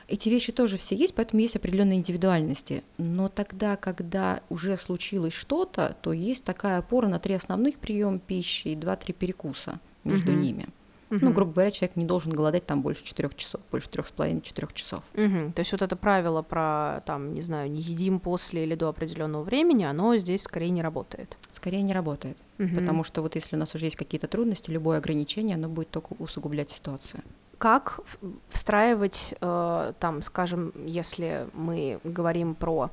Эти 0.09 0.31
вещи 0.31 0.53
тоже 0.53 0.79
все 0.79 0.97
есть, 0.97 1.15
поэтому 1.15 1.43
есть 1.43 1.55
определенные 1.55 1.99
индивидуальности. 1.99 2.83
Но 2.97 3.29
тогда, 3.29 3.77
когда 3.77 4.41
уже 4.49 4.77
случилось 4.79 5.35
что-то, 5.35 5.97
то 6.01 6.15
есть 6.15 6.45
такая 6.45 6.79
опора 6.79 7.09
на 7.09 7.19
три 7.19 7.35
основных 7.35 7.77
приема 7.77 8.19
пищи 8.19 8.69
и 8.69 8.75
два-три 8.75 9.13
перекуса 9.13 9.81
между 10.05 10.33
mm-hmm. 10.33 10.37
ними. 10.37 10.67
Угу. 11.11 11.19
Ну, 11.23 11.33
грубо 11.33 11.53
говоря, 11.53 11.71
человек 11.71 11.97
не 11.97 12.05
должен 12.05 12.33
голодать 12.33 12.67
там 12.67 12.83
больше 12.83 13.05
четырех 13.05 13.35
часов, 13.35 13.61
больше 13.71 13.89
трех 13.89 14.07
с 14.07 14.11
половиной 14.11 14.43
четырех 14.43 14.73
часов. 14.75 15.03
Угу. 15.15 15.53
То 15.55 15.61
есть 15.61 15.73
вот 15.73 15.83
это 15.83 15.97
правило 15.97 16.43
про 16.43 17.01
там, 17.07 17.35
не 17.35 17.41
знаю, 17.41 17.71
не 17.71 17.81
едим 17.81 18.21
после 18.21 18.65
или 18.65 18.75
до 18.75 18.89
определенного 18.89 19.43
времени, 19.43 19.85
оно 19.85 20.17
здесь 20.17 20.43
скорее 20.43 20.71
не 20.71 20.83
работает. 20.83 21.37
Скорее 21.53 21.83
не 21.83 21.95
работает. 21.95 22.37
Угу. 22.59 22.77
Потому 22.77 23.05
что 23.05 23.23
вот 23.23 23.35
если 23.35 23.57
у 23.57 23.59
нас 23.59 23.75
уже 23.75 23.87
есть 23.87 23.97
какие-то 23.97 24.27
трудности, 24.27 24.71
любое 24.71 24.99
ограничение, 24.99 25.57
оно 25.57 25.69
будет 25.69 25.91
только 25.91 26.15
усугублять 26.19 26.71
ситуацию 26.71 27.23
как 27.59 28.01
встраивать, 28.49 29.35
э, 29.41 29.93
там, 29.99 30.23
скажем, 30.23 30.73
если 30.87 31.49
мы 31.53 32.01
говорим 32.05 32.55
про 32.55 32.91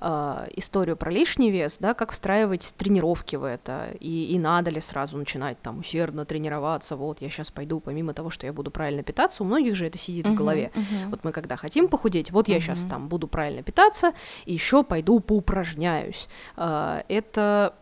э, 0.00 0.46
историю 0.56 0.96
про 0.96 1.10
лишний 1.10 1.50
вес, 1.50 1.78
да, 1.80 1.94
как 1.94 2.12
встраивать 2.12 2.74
тренировки 2.76 3.36
в 3.36 3.44
это, 3.44 3.88
и, 3.98 4.26
и 4.34 4.38
надо 4.38 4.70
ли 4.70 4.80
сразу 4.80 5.16
начинать 5.16 5.60
там 5.60 5.78
усердно 5.78 6.24
тренироваться, 6.26 6.96
вот 6.96 7.20
я 7.22 7.30
сейчас 7.30 7.50
пойду, 7.50 7.80
помимо 7.80 8.12
того, 8.12 8.30
что 8.30 8.46
я 8.46 8.52
буду 8.52 8.70
правильно 8.70 9.02
питаться, 9.02 9.42
у 9.42 9.46
многих 9.46 9.74
же 9.74 9.86
это 9.86 9.98
сидит 9.98 10.26
uh-huh, 10.26 10.32
в 10.32 10.36
голове. 10.36 10.70
Uh-huh. 10.74 11.08
Вот 11.10 11.24
мы 11.24 11.32
когда 11.32 11.56
хотим 11.56 11.88
похудеть, 11.88 12.30
вот 12.30 12.48
uh-huh. 12.48 12.54
я 12.54 12.60
сейчас 12.60 12.84
там 12.84 13.08
буду 13.08 13.26
правильно 13.26 13.62
питаться, 13.62 14.12
и 14.44 14.52
еще 14.52 14.84
пойду 14.84 15.20
поупражняюсь. 15.20 16.28
Э, 16.56 17.02
это 17.08 17.74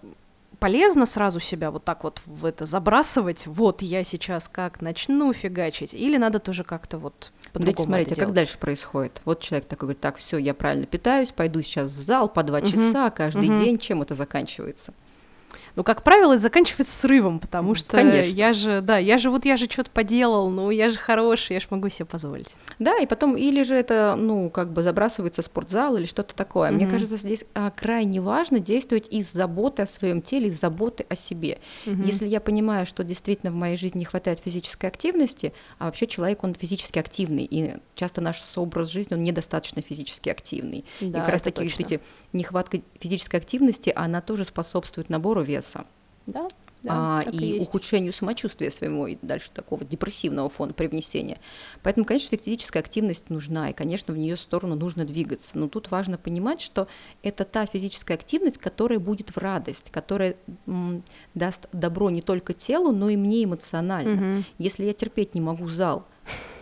полезно 0.62 1.06
сразу 1.06 1.40
себя 1.40 1.72
вот 1.72 1.84
так 1.84 2.04
вот 2.04 2.22
в 2.24 2.44
это 2.46 2.66
забрасывать, 2.66 3.46
вот 3.48 3.82
я 3.82 4.04
сейчас 4.04 4.48
как 4.48 4.80
начну 4.80 5.32
фигачить, 5.32 5.92
или 5.92 6.16
надо 6.16 6.38
тоже 6.38 6.62
как-то 6.62 6.98
вот 6.98 7.32
по-другому 7.52 7.86
Смотрите, 7.88 8.14
а 8.14 8.24
как 8.24 8.32
дальше 8.32 8.58
происходит? 8.58 9.20
Вот 9.24 9.40
человек 9.40 9.66
такой 9.66 9.86
говорит, 9.86 10.00
так, 10.00 10.16
все, 10.18 10.38
я 10.38 10.54
правильно 10.54 10.86
питаюсь, 10.86 11.32
пойду 11.32 11.62
сейчас 11.62 11.92
в 11.92 12.00
зал 12.00 12.28
по 12.28 12.44
два 12.44 12.58
угу. 12.58 12.68
часа 12.68 13.10
каждый 13.10 13.50
угу. 13.50 13.58
день, 13.58 13.78
чем 13.78 14.02
это 14.02 14.14
заканчивается? 14.14 14.94
Ну, 15.74 15.84
как 15.84 16.02
правило, 16.02 16.32
это 16.32 16.42
заканчивается 16.42 16.94
срывом, 16.94 17.40
потому 17.40 17.74
что 17.74 17.96
Конечно. 17.96 18.36
я 18.36 18.52
же, 18.52 18.80
да, 18.82 18.98
я 18.98 19.18
же 19.18 19.30
вот 19.30 19.44
я 19.44 19.56
же 19.56 19.64
что-то 19.64 19.90
поделал, 19.90 20.50
ну, 20.50 20.70
я 20.70 20.90
же 20.90 20.98
хороший, 20.98 21.54
я 21.54 21.60
же 21.60 21.66
могу 21.70 21.88
себе 21.88 22.04
позволить. 22.04 22.54
Да, 22.78 22.98
и 22.98 23.06
потом, 23.06 23.36
или 23.36 23.62
же 23.62 23.74
это, 23.74 24.14
ну, 24.18 24.50
как 24.50 24.72
бы 24.72 24.82
забрасывается 24.82 25.40
спортзал 25.42 25.96
или 25.96 26.06
что-то 26.06 26.34
такое. 26.34 26.70
Mm-hmm. 26.70 26.74
Мне 26.74 26.86
кажется, 26.86 27.16
здесь 27.16 27.44
а, 27.54 27.70
крайне 27.70 28.20
важно 28.20 28.60
действовать 28.60 29.08
из 29.10 29.32
заботы 29.32 29.82
о 29.82 29.86
своем 29.86 30.20
теле, 30.20 30.48
из 30.48 30.60
заботы 30.60 31.06
о 31.08 31.16
себе. 31.16 31.58
Mm-hmm. 31.86 32.04
Если 32.04 32.26
я 32.26 32.40
понимаю, 32.40 32.84
что 32.84 33.02
действительно 33.04 33.50
в 33.50 33.54
моей 33.54 33.76
жизни 33.76 34.00
не 34.00 34.04
хватает 34.04 34.40
физической 34.40 34.86
активности, 34.86 35.52
а 35.78 35.86
вообще 35.86 36.06
человек, 36.06 36.44
он 36.44 36.54
физически 36.54 36.98
активный, 36.98 37.44
и 37.44 37.76
часто 37.94 38.20
наш 38.20 38.42
образ 38.56 38.88
жизни, 38.88 39.14
он 39.14 39.22
недостаточно 39.22 39.80
физически 39.80 40.28
активный. 40.28 40.84
Да, 41.00 41.06
и 41.06 41.20
как 41.20 41.28
раз 41.28 41.42
таки, 41.42 41.62
видите, 41.62 42.00
нехватка 42.32 42.80
физической 42.98 43.36
активности, 43.36 43.92
она 43.94 44.20
тоже 44.20 44.44
способствует 44.44 45.08
набору 45.08 45.42
веса. 45.42 45.61
Да, 46.26 46.48
да, 46.82 47.20
а, 47.20 47.22
и, 47.30 47.58
и 47.58 47.60
ухудшению 47.60 48.12
самочувствия 48.12 48.70
своего 48.70 49.06
и 49.06 49.16
дальше 49.22 49.50
такого 49.52 49.84
депрессивного 49.84 50.48
фона 50.48 50.72
привнесения. 50.72 51.38
Поэтому, 51.82 52.04
конечно, 52.04 52.36
физическая 52.36 52.82
активность 52.82 53.30
нужна, 53.30 53.70
и, 53.70 53.72
конечно, 53.72 54.12
в 54.12 54.18
нее 54.18 54.36
сторону 54.36 54.74
нужно 54.74 55.04
двигаться. 55.04 55.56
Но 55.56 55.68
тут 55.68 55.90
важно 55.90 56.18
понимать, 56.18 56.60
что 56.60 56.88
это 57.22 57.44
та 57.44 57.66
физическая 57.66 58.16
активность, 58.16 58.58
которая 58.58 58.98
будет 58.98 59.30
в 59.30 59.38
радость, 59.38 59.90
которая 59.90 60.34
м, 60.66 61.04
даст 61.34 61.68
добро 61.72 62.10
не 62.10 62.22
только 62.22 62.52
телу, 62.52 62.92
но 62.92 63.08
и 63.08 63.16
мне 63.16 63.44
эмоционально. 63.44 64.38
Угу. 64.38 64.44
Если 64.58 64.84
я 64.84 64.92
терпеть 64.92 65.34
не 65.34 65.40
могу 65.40 65.68
зал, 65.68 66.06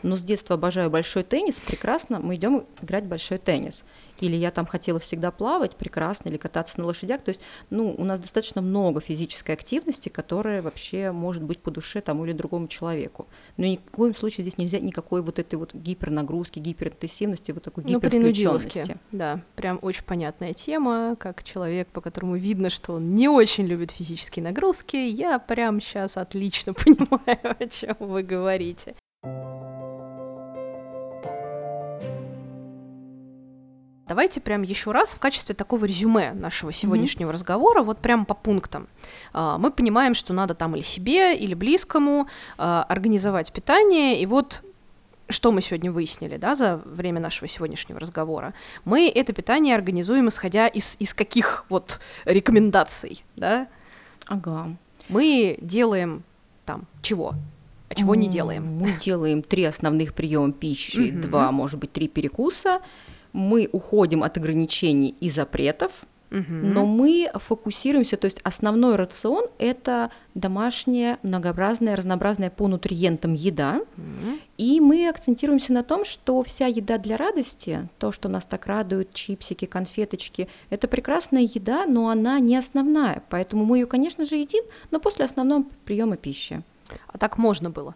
но 0.03 0.17
с 0.17 0.23
детства 0.23 0.55
обожаю 0.55 0.91
большой 0.91 1.23
теннис, 1.23 1.59
прекрасно, 1.59 2.21
мы 2.21 2.37
идем 2.37 2.67
играть 2.81 3.05
в 3.05 3.09
большой 3.09 3.39
теннис. 3.39 3.85
Или 4.21 4.37
я 4.37 4.51
там 4.51 4.67
хотела 4.67 4.99
всегда 4.99 5.31
плавать, 5.31 5.77
прекрасно, 5.77 6.29
или 6.29 6.37
кататься 6.37 6.79
на 6.79 6.87
лошадях. 6.87 7.23
То 7.23 7.31
есть, 7.31 7.41
ну, 7.71 7.95
у 7.97 8.05
нас 8.05 8.21
достаточно 8.21 8.61
много 8.61 9.01
физической 9.01 9.53
активности, 9.53 10.09
которая 10.11 10.61
вообще 10.61 11.11
может 11.11 11.43
быть 11.43 11.61
по 11.61 11.71
душе 11.71 12.01
тому 12.03 12.27
или 12.27 12.33
другому 12.33 12.69
человеку. 12.69 13.29
Но 13.57 13.65
ни 13.65 13.77
в 13.79 13.91
коем 13.91 14.15
случае 14.15 14.43
здесь 14.43 14.59
нельзя 14.59 14.79
никакой 14.79 15.23
вот 15.23 15.39
этой 15.39 15.55
вот 15.55 15.75
гипернагрузки, 15.75 16.59
гиперинтенсивности, 16.59 17.53
вот 17.53 17.63
такой 17.63 17.85
гипервключенности. 17.85 18.99
Ну, 19.11 19.19
да, 19.19 19.41
прям 19.57 19.79
очень 19.81 20.05
понятная 20.05 20.53
тема, 20.53 21.17
как 21.19 21.43
человек, 21.43 21.89
по 21.89 22.01
которому 22.03 22.37
видно, 22.37 22.69
что 22.69 22.95
он 22.95 23.11
не 23.11 23.29
очень 23.29 23.65
любит 23.65 23.91
физические 23.91 24.43
нагрузки, 24.43 24.97
я 24.97 25.39
прям 25.39 25.81
сейчас 25.81 26.19
отлично 26.19 26.75
понимаю, 26.75 27.57
о 27.59 27.67
чем 27.67 27.97
вы 28.01 28.23
говорите. 28.23 28.95
Давайте 34.11 34.41
прям 34.41 34.63
еще 34.63 34.91
раз 34.91 35.13
в 35.13 35.21
качестве 35.21 35.55
такого 35.55 35.85
резюме 35.85 36.33
нашего 36.33 36.73
сегодняшнего 36.73 37.29
mm-hmm. 37.29 37.33
разговора, 37.33 37.83
вот 37.85 37.99
прям 37.99 38.27
по 38.27 38.35
пунктам. 38.35 38.89
А, 39.33 39.57
мы 39.57 39.71
понимаем, 39.71 40.15
что 40.15 40.33
надо 40.33 40.57
там 40.57 40.75
или 40.75 40.83
себе, 40.83 41.37
или 41.37 41.55
близкому 41.55 42.27
а, 42.59 42.85
организовать 42.89 43.53
питание, 43.53 44.21
и 44.21 44.27
вот 44.27 44.65
что 45.29 45.53
мы 45.53 45.61
сегодня 45.63 45.93
выяснили, 45.93 46.39
да, 46.39 46.57
за 46.57 46.79
время 46.79 47.21
нашего 47.21 47.47
сегодняшнего 47.47 48.01
разговора, 48.01 48.53
мы 48.85 49.09
это 49.09 49.33
питание 49.33 49.77
организуем, 49.77 50.29
исходя 50.29 50.67
из, 50.67 50.97
из 50.99 51.15
каких 51.15 51.65
вот 51.69 52.01
рекомендаций, 52.25 53.25
да? 53.37 53.69
Ага. 54.27 54.75
Мы 55.09 55.57
делаем 55.61 56.25
там 56.67 56.89
чего? 57.01 57.35
А 57.91 57.95
чего 57.95 58.15
не 58.15 58.29
делаем? 58.29 58.65
Мы 58.65 58.93
делаем 59.01 59.43
три 59.43 59.65
основных 59.65 60.15
приема 60.15 60.53
пищи, 60.53 61.11
два, 61.11 61.51
может 61.51 61.79
быть, 61.81 61.93
три 61.93 62.07
перекуса, 62.09 62.81
мы 63.33 63.69
уходим 63.73 64.23
от 64.23 64.37
ограничений 64.37 65.15
и 65.21 65.29
запретов, 65.29 66.07
Угу. 66.31 66.45
Но 66.49 66.87
мы 66.87 67.29
фокусируемся, 67.35 68.17
то 68.17 68.27
есть 68.27 68.39
основной 68.45 68.95
рацион 68.97 69.47
это 69.59 70.11
домашняя, 70.35 71.19
многообразная, 71.23 71.97
разнообразная 71.97 72.51
по 72.51 72.69
нутриентам 72.69 73.35
еда. 73.35 73.81
Угу. 73.97 74.39
И 74.59 74.81
мы 74.81 75.09
акцентируемся 75.09 75.73
на 75.73 75.83
том, 75.83 76.05
что 76.05 76.43
вся 76.45 76.67
еда 76.67 76.99
для 76.99 77.17
радости, 77.17 77.89
то, 77.99 78.13
что 78.13 78.29
нас 78.29 78.47
так 78.47 78.67
радует, 78.67 79.13
чипсики, 79.13 79.65
конфеточки, 79.65 80.49
это 80.71 80.87
прекрасная 80.87 81.43
еда, 81.43 81.85
но 81.87 82.09
она 82.11 82.39
не 82.39 82.57
основная. 82.57 83.25
Поэтому 83.29 83.65
мы 83.65 83.79
ее, 83.79 83.87
конечно 83.87 84.25
же, 84.25 84.37
едим, 84.37 84.63
но 84.93 85.01
после 85.01 85.25
основного 85.25 85.65
приема 85.85 86.17
пищи. 86.17 86.63
А 87.09 87.19
так 87.19 87.39
можно 87.39 87.71
было. 87.71 87.95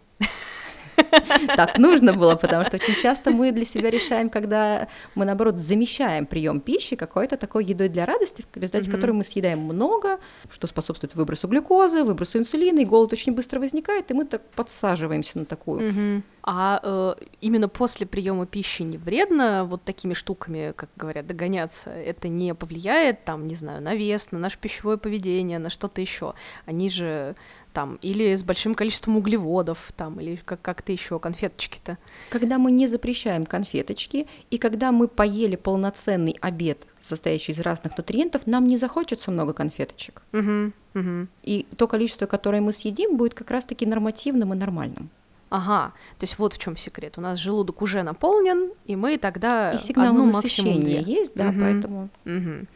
Так 1.55 1.77
нужно 1.77 2.13
было, 2.13 2.35
потому 2.35 2.65
что 2.65 2.77
очень 2.77 2.95
часто 2.95 3.31
мы 3.31 3.51
для 3.51 3.65
себя 3.65 3.89
решаем, 3.89 4.29
когда 4.29 4.87
мы, 5.15 5.25
наоборот, 5.25 5.57
замещаем 5.57 6.25
прием 6.25 6.59
пищи 6.59 6.95
какой-то 6.95 7.37
такой 7.37 7.65
едой 7.65 7.89
для 7.89 8.05
радости, 8.05 8.43
в 8.53 8.57
результате 8.57 8.89
которой 8.89 9.11
мы 9.11 9.23
съедаем 9.23 9.59
много, 9.59 10.19
что 10.51 10.67
способствует 10.67 11.15
выбросу 11.15 11.47
глюкозы, 11.47 12.03
выбросу 12.03 12.37
инсулина, 12.37 12.79
и 12.79 12.85
голод 12.85 13.13
очень 13.13 13.33
быстро 13.33 13.59
возникает, 13.59 14.11
и 14.11 14.13
мы 14.13 14.25
так 14.25 14.41
подсаживаемся 14.51 15.39
на 15.39 15.45
такую. 15.45 16.23
А 16.47 16.79
э, 16.83 17.15
именно 17.41 17.67
после 17.67 18.05
приема 18.05 18.45
пищи 18.45 18.83
не 18.83 18.97
вредно 18.97 19.65
вот 19.65 19.83
такими 19.83 20.13
штуками, 20.13 20.73
как 20.75 20.89
говорят, 20.95 21.25
догоняться. 21.25 21.89
Это 21.89 22.27
не 22.27 22.53
повлияет, 22.53 23.25
там, 23.25 23.47
не 23.47 23.55
знаю, 23.55 23.81
на 23.81 23.95
вес, 23.95 24.31
на 24.31 24.37
наше 24.37 24.59
пищевое 24.59 24.97
поведение, 24.97 25.57
на 25.57 25.71
что-то 25.71 26.01
еще. 26.01 26.35
Они 26.67 26.91
же 26.91 27.35
там, 27.75 27.99
или 28.01 28.33
с 28.33 28.43
большим 28.43 28.73
количеством 28.73 29.17
углеводов, 29.17 29.91
там, 29.97 30.19
или 30.21 30.37
как- 30.37 30.61
как-то 30.61 30.93
еще 30.93 31.19
конфеточки-то. 31.19 31.97
Когда 32.29 32.57
мы 32.57 32.71
не 32.71 32.87
запрещаем 32.87 33.45
конфеточки, 33.45 34.27
и 34.49 34.57
когда 34.57 34.93
мы 34.93 35.09
поели 35.09 35.57
полноценный 35.57 36.37
обед, 36.39 36.87
состоящий 37.01 37.51
из 37.51 37.59
разных 37.59 37.97
нутриентов, 37.97 38.47
нам 38.47 38.65
не 38.65 38.77
захочется 38.77 39.29
много 39.29 39.51
конфеточек. 39.51 40.21
Угу, 40.31 40.71
угу. 40.95 41.27
И 41.43 41.65
то 41.75 41.87
количество, 41.87 42.27
которое 42.27 42.61
мы 42.61 42.71
съедим, 42.71 43.17
будет 43.17 43.33
как 43.33 43.51
раз-таки 43.51 43.85
нормативным 43.85 44.53
и 44.53 44.57
нормальным. 44.57 45.09
Ага, 45.49 45.93
то 46.17 46.23
есть 46.23 46.39
вот 46.39 46.53
в 46.53 46.57
чем 46.57 46.77
секрет. 46.77 47.17
У 47.17 47.21
нас 47.21 47.37
желудок 47.39 47.81
уже 47.81 48.03
наполнен, 48.03 48.71
и 48.85 48.95
мы 48.95 49.17
тогда 49.17 49.73
и 49.73 49.77
сигнал 49.79 50.07
одну 50.07 50.25
насыщения 50.25 51.01
есть, 51.01 51.35
да, 51.35 51.49
угу. 51.49 51.59
поэтому. 51.59 52.09
Угу. 52.25 52.67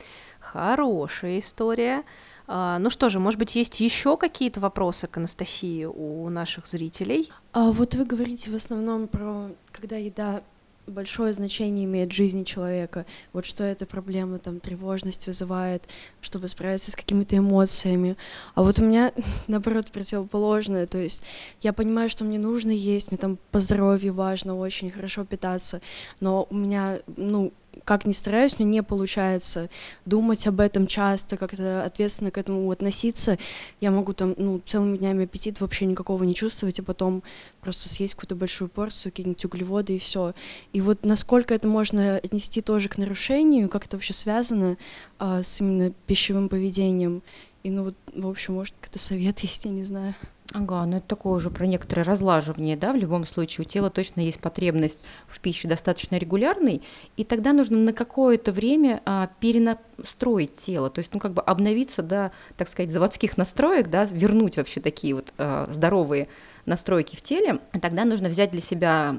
Хорошая 0.52 1.38
история. 1.38 2.04
А, 2.48 2.80
ну 2.80 2.90
что 2.90 3.10
же, 3.10 3.20
может 3.20 3.38
быть, 3.38 3.54
есть 3.54 3.80
еще 3.82 4.18
какие-то 4.18 4.60
вопросы 4.60 5.06
к 5.06 5.16
Анастасии 5.18 5.86
у 5.86 6.28
наших 6.30 6.66
зрителей? 6.66 7.32
А 7.54 7.72
вот 7.72 7.94
вы 7.94 8.04
говорите 8.04 8.50
в 8.50 8.56
основном 8.56 9.08
про, 9.08 9.52
когда 9.72 9.98
еда 9.98 10.42
большое 10.88 11.34
значение 11.34 11.86
имеет 11.86 12.12
в 12.12 12.16
жизни 12.16 12.44
человека. 12.46 13.06
Вот 13.32 13.46
что 13.46 13.64
эта 13.64 13.86
проблема, 13.86 14.40
там, 14.40 14.60
тревожность 14.60 15.28
вызывает, 15.28 15.88
чтобы 16.20 16.48
справиться 16.48 16.90
с 16.90 16.96
какими-то 16.96 17.38
эмоциями. 17.38 18.18
А 18.56 18.64
вот 18.64 18.80
у 18.80 18.84
меня, 18.84 19.14
наоборот, 19.48 19.92
противоположное. 19.92 20.88
То 20.88 20.98
есть 20.98 21.24
я 21.62 21.74
понимаю, 21.74 22.10
что 22.10 22.26
мне 22.26 22.40
нужно 22.40 22.72
есть, 22.72 23.12
мне 23.12 23.20
там 23.20 23.38
по 23.52 23.60
здоровью 23.60 24.16
важно 24.16 24.58
очень 24.58 24.90
хорошо 24.90 25.26
питаться, 25.26 25.80
но 26.20 26.48
у 26.50 26.56
меня, 26.56 27.02
ну, 27.18 27.54
как 27.84 28.06
ни 28.06 28.12
стараюсь, 28.12 28.60
мне 28.60 28.68
не 28.68 28.84
получается 28.84 29.70
думать 30.06 30.46
об 30.48 30.60
этом 30.60 30.88
часто, 30.88 31.38
как-то 31.38 31.84
ответственно 31.84 32.32
к 32.32 32.38
этому 32.38 32.70
относиться. 32.70 33.38
Я 33.82 33.92
могу 33.92 34.14
там, 34.14 34.36
ну, 34.38 34.62
целыми 34.66 34.98
днями 34.98 35.26
аппетит 35.26 35.60
вообще 35.62 35.86
никакого 35.86 36.24
не 36.24 36.36
чувствовать, 36.36 36.80
а 36.80 36.84
потом 36.84 37.24
просто 37.62 37.90
съесть 37.90 38.16
какую-то 38.16 38.36
большую 38.36 38.70
порцию, 38.70 39.12
какие-нибудь 39.12 39.44
углеводы 39.46 39.96
и 39.96 40.00
все. 40.00 40.34
И 40.74 40.82
вот 40.82 41.06
насколько 41.06 41.54
это 41.54 41.68
можно 41.68 42.18
отнести 42.18 42.62
тоже 42.62 42.90
к 42.90 42.98
нарушению, 42.98 43.70
как 43.70 43.86
это 43.86 43.98
вообще 43.98 44.14
связано 44.14 44.78
а, 45.18 45.42
с 45.44 45.60
именно 45.62 45.92
пищевым 46.06 46.50
поведением. 46.50 47.24
И 47.64 47.70
ну 47.70 47.84
вот, 47.84 47.96
в 48.14 48.28
общем, 48.28 48.54
может, 48.56 48.74
какой-то 48.80 49.00
совет 49.00 49.40
есть, 49.40 49.66
я 49.66 49.72
не 49.72 49.84
знаю. 49.84 50.16
Ага, 50.52 50.86
ну 50.88 50.98
это 50.98 51.08
такое 51.08 51.34
уже 51.34 51.52
про 51.52 51.68
некоторое 51.68 52.02
разлаживание, 52.02 52.76
да, 52.76 52.92
в 52.92 52.96
любом 52.96 53.26
случае. 53.26 53.66
У 53.66 53.70
тела 53.70 53.92
точно 53.92 54.22
есть 54.22 54.40
потребность 54.40 55.00
в 55.28 55.40
пище 55.42 55.68
достаточно 55.68 56.16
регулярной, 56.16 56.82
и 57.18 57.24
тогда 57.24 57.54
нужно 57.54 57.78
на 57.78 57.94
какое-то 57.94 58.52
время 58.52 59.02
а, 59.06 59.30
перенастроить 59.40 60.56
тело, 60.56 60.90
то 60.90 61.00
есть, 61.00 61.14
ну, 61.14 61.20
как 61.20 61.34
бы 61.34 61.44
обновиться, 61.44 62.02
да, 62.02 62.32
так 62.58 62.68
сказать, 62.68 62.92
заводских 62.92 63.38
настроек, 63.38 63.90
да, 63.90 64.06
вернуть 64.06 64.58
вообще 64.58 64.82
такие 64.82 65.14
вот 65.14 65.34
а, 65.38 65.68
здоровые 65.72 66.28
настройки 66.66 67.16
в 67.16 67.22
теле, 67.22 67.60
тогда 67.80 68.04
нужно 68.04 68.28
взять 68.28 68.50
для 68.50 68.62
себя 68.62 69.18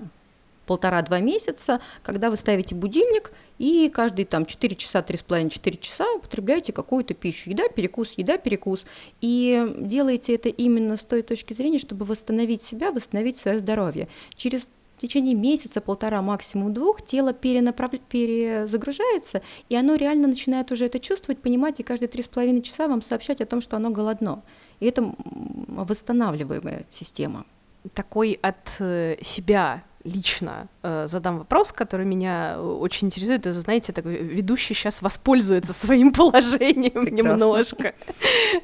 полтора-два 0.70 1.18
месяца, 1.18 1.80
когда 2.04 2.30
вы 2.30 2.36
ставите 2.36 2.76
будильник 2.76 3.32
и 3.58 3.90
каждые 3.92 4.24
там 4.24 4.46
4 4.46 4.76
часа, 4.76 5.00
3,5-4 5.00 5.80
часа 5.80 6.04
употребляете 6.14 6.72
какую-то 6.72 7.12
пищу. 7.12 7.50
Еда, 7.50 7.68
перекус, 7.68 8.14
еда, 8.16 8.38
перекус. 8.38 8.86
И 9.20 9.66
делаете 9.78 10.36
это 10.36 10.48
именно 10.48 10.96
с 10.96 11.02
той 11.02 11.22
точки 11.22 11.54
зрения, 11.54 11.80
чтобы 11.80 12.04
восстановить 12.04 12.62
себя, 12.62 12.92
восстановить 12.92 13.36
свое 13.36 13.58
здоровье. 13.58 14.06
Через 14.36 14.68
в 14.96 15.00
течение 15.00 15.34
месяца, 15.34 15.80
полтора, 15.80 16.22
максимум 16.22 16.72
двух, 16.72 17.04
тело 17.04 17.32
перенаправ... 17.32 17.90
перезагружается, 18.08 19.42
и 19.68 19.74
оно 19.74 19.96
реально 19.96 20.28
начинает 20.28 20.70
уже 20.70 20.86
это 20.86 21.00
чувствовать, 21.00 21.42
понимать, 21.42 21.80
и 21.80 21.82
каждые 21.82 22.08
три 22.08 22.22
с 22.22 22.28
половиной 22.28 22.62
часа 22.62 22.86
вам 22.86 23.02
сообщать 23.02 23.40
о 23.40 23.46
том, 23.46 23.60
что 23.60 23.76
оно 23.76 23.90
голодно. 23.90 24.44
И 24.78 24.86
это 24.86 25.12
восстанавливаемая 25.18 26.84
система. 26.90 27.44
Такой 27.92 28.38
от 28.40 28.68
э, 28.78 29.16
себя 29.20 29.82
лично 30.04 30.68
э, 30.82 31.06
задам 31.06 31.38
вопрос, 31.38 31.72
который 31.72 32.06
меня 32.06 32.54
э, 32.56 32.60
очень 32.60 33.08
интересует. 33.08 33.40
Это, 33.40 33.52
знаете, 33.52 33.92
такой 33.92 34.16
ведущий 34.16 34.74
сейчас 34.74 35.02
воспользуется 35.02 35.72
своим 35.72 36.12
положением 36.12 37.04
Прекрасно. 37.04 37.14
немножко. 37.14 37.94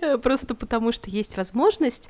Э, 0.00 0.18
просто 0.18 0.54
потому 0.54 0.92
что 0.92 1.10
есть 1.10 1.36
возможность. 1.36 2.08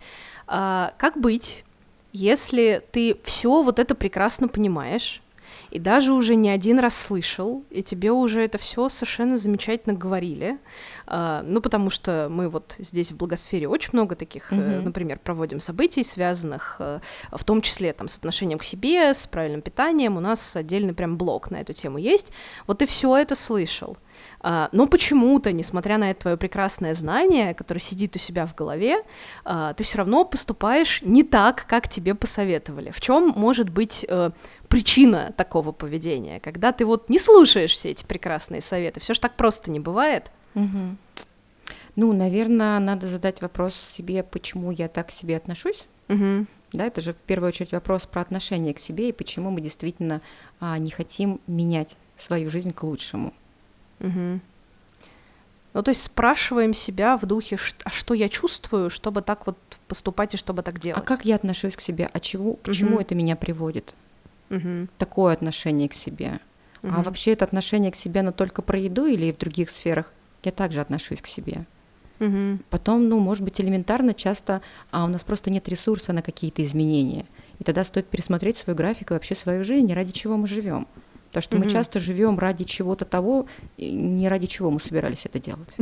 Э, 0.49 0.91
как 0.99 1.17
быть, 1.19 1.65
если 2.12 2.83
ты 2.93 3.17
все 3.25 3.62
вот 3.62 3.79
это 3.79 3.95
прекрасно 3.95 4.49
понимаешь, 4.49 5.23
и 5.71 5.79
даже 5.79 6.12
уже 6.12 6.35
не 6.35 6.51
один 6.51 6.79
раз 6.79 6.97
слышал, 6.97 7.65
и 7.71 7.83
тебе 7.83 8.12
уже 8.12 8.43
это 8.43 8.59
все 8.59 8.89
совершенно 8.89 9.37
замечательно 9.37 9.95
говорили, 9.95 10.59
а, 10.59 10.59
ну, 11.09 11.61
потому 11.61 11.90
что 11.90 12.29
мы 12.31 12.49
вот 12.49 12.77
здесь 12.79 13.12
в 13.12 13.16
благосфере 13.16 13.69
очень 13.69 13.90
много 13.92 14.16
таких, 14.16 14.53
mm-hmm. 14.53 14.83
например, 14.83 15.19
проводим 15.19 15.61
событий, 15.61 16.03
связанных 16.03 16.77
э, 16.79 17.01
в 17.31 17.45
том 17.45 17.61
числе 17.62 17.92
там 17.92 18.09
с 18.09 18.19
отношением 18.19 18.59
к 18.59 18.64
себе, 18.64 19.14
с 19.14 19.27
правильным 19.27 19.62
питанием, 19.62 20.16
у 20.16 20.21
нас 20.21 20.57
отдельный 20.57 20.95
прям 20.95 21.16
блок 21.16 21.51
на 21.51 21.57
эту 21.57 21.73
тему 21.73 21.99
есть, 21.99 22.33
вот 22.66 22.79
ты 22.79 22.87
все 22.87 23.16
это 23.16 23.35
слышал, 23.35 23.97
а, 24.40 24.69
но 24.73 24.87
почему-то, 24.87 25.53
несмотря 25.53 25.99
на 25.99 26.11
это 26.11 26.23
твое 26.23 26.37
прекрасное 26.37 26.95
знание, 26.95 27.55
которое 27.55 27.81
сидит 27.81 28.16
у 28.16 28.19
себя 28.19 28.47
в 28.47 28.55
голове, 28.55 29.03
ты 29.77 29.85
все 29.85 29.99
равно 29.99 30.25
поступаешь 30.25 31.03
не 31.03 31.23
так, 31.23 31.66
как 31.69 31.88
тебе 31.88 32.14
посоветовали. 32.14 32.90
В 32.90 33.01
чем 33.01 33.33
может 33.37 33.71
быть 33.71 34.05
э, 34.09 34.31
причина 34.69 35.33
такого 35.37 35.73
поведения, 35.73 36.40
когда 36.40 36.73
ты 36.73 36.85
вот 36.85 37.09
не 37.09 37.19
слушаешь 37.19 37.73
все 37.73 37.90
эти 37.90 38.05
прекрасные 38.05 38.61
советы. 38.61 39.01
Все 39.01 39.14
же 39.14 39.21
так 39.21 39.37
просто 39.37 39.71
не 39.71 39.81
бывает. 39.81 40.31
Угу. 40.57 40.97
Ну, 41.95 42.12
наверное, 42.12 42.81
надо 42.81 43.07
задать 43.07 43.40
вопрос 43.40 43.77
себе, 43.77 44.23
почему 44.23 44.73
я 44.73 44.88
так 44.88 45.09
к 45.09 45.12
себе 45.12 45.37
отношусь. 45.37 45.87
Угу. 46.09 46.47
Да, 46.73 46.85
это 46.85 47.01
же 47.01 47.14
в 47.14 47.16
первую 47.19 47.49
очередь 47.49 47.73
вопрос 47.73 48.07
про 48.07 48.23
отношение 48.23 48.75
к 48.75 48.79
себе 48.79 49.09
и 49.09 49.12
почему 49.12 49.51
мы 49.51 49.61
действительно 49.61 50.21
а, 50.59 50.79
не 50.79 50.90
хотим 50.90 51.40
менять 51.47 51.97
свою 52.16 52.51
жизнь 52.51 52.73
к 52.73 52.83
лучшему. 52.83 53.33
Угу. 54.01 54.40
Ну, 55.75 55.83
то 55.83 55.90
есть 55.90 56.03
спрашиваем 56.03 56.75
себя 56.75 57.16
в 57.16 57.27
духе, 57.27 57.59
а 57.85 57.90
что 57.90 58.14
я 58.14 58.29
чувствую, 58.29 58.90
чтобы 58.90 59.23
так 59.23 59.47
вот 59.47 59.59
поступать 59.88 60.35
и 60.35 60.37
чтобы 60.37 60.62
так 60.62 60.81
делать. 60.81 61.03
А 61.03 61.07
как 61.07 61.25
я 61.25 61.37
отношусь 61.37 61.77
к 61.77 61.81
себе? 61.81 62.11
А 62.12 62.19
чего, 62.19 62.55
к 62.55 62.69
угу. 62.69 62.73
чему 62.73 62.99
это 62.99 63.14
меня 63.14 63.37
приводит? 63.37 63.95
Угу. 64.51 64.88
Такое 64.99 65.35
отношение 65.35 65.88
к 65.88 65.95
себе. 65.95 66.40
Угу. 66.83 66.92
А 66.95 67.03
вообще 67.03 67.33
это 67.33 67.45
отношение 67.45 67.92
к 67.92 67.97
себе, 67.97 68.21
оно 68.21 68.33
только 68.33 68.62
про 68.62 68.79
еду 68.79 69.07
или 69.07 69.27
и 69.27 69.33
в 69.33 69.38
других 69.38 69.71
сферах? 69.71 70.12
Я 70.47 70.53
также 70.53 70.81
отношусь 70.81 71.21
к 71.21 71.27
себе. 71.27 71.67
Угу. 72.21 72.61
Потом, 72.71 73.09
ну, 73.09 73.19
может 73.19 73.43
быть, 73.43 73.61
элементарно 73.61 74.15
часто, 74.15 74.63
а 74.93 75.05
у 75.05 75.09
нас 75.09 75.25
просто 75.25 75.51
нет 75.51 75.69
ресурса 75.69 76.13
на 76.13 76.23
какие-то 76.23 76.63
изменения. 76.63 77.27
И 77.59 77.65
тогда 77.65 77.83
стоит 77.83 78.07
пересмотреть 78.07 78.57
свой 78.57 78.77
график 78.77 79.11
и 79.11 79.15
вообще 79.15 79.35
свою 79.35 79.65
жизнь, 79.65 79.93
ради 79.93 80.13
чего 80.13 80.37
мы 80.37 80.47
живем. 80.47 80.87
Потому 81.27 81.43
что 81.43 81.57
угу. 81.57 81.65
мы 81.65 81.71
часто 81.71 81.99
живем 81.99 82.39
ради 82.39 82.63
чего-то 82.63 83.05
того, 83.05 83.47
не 83.77 84.29
ради 84.29 84.47
чего 84.47 84.71
мы 84.71 84.79
собирались 84.79 85.27
это 85.27 85.41
делать. 85.41 85.77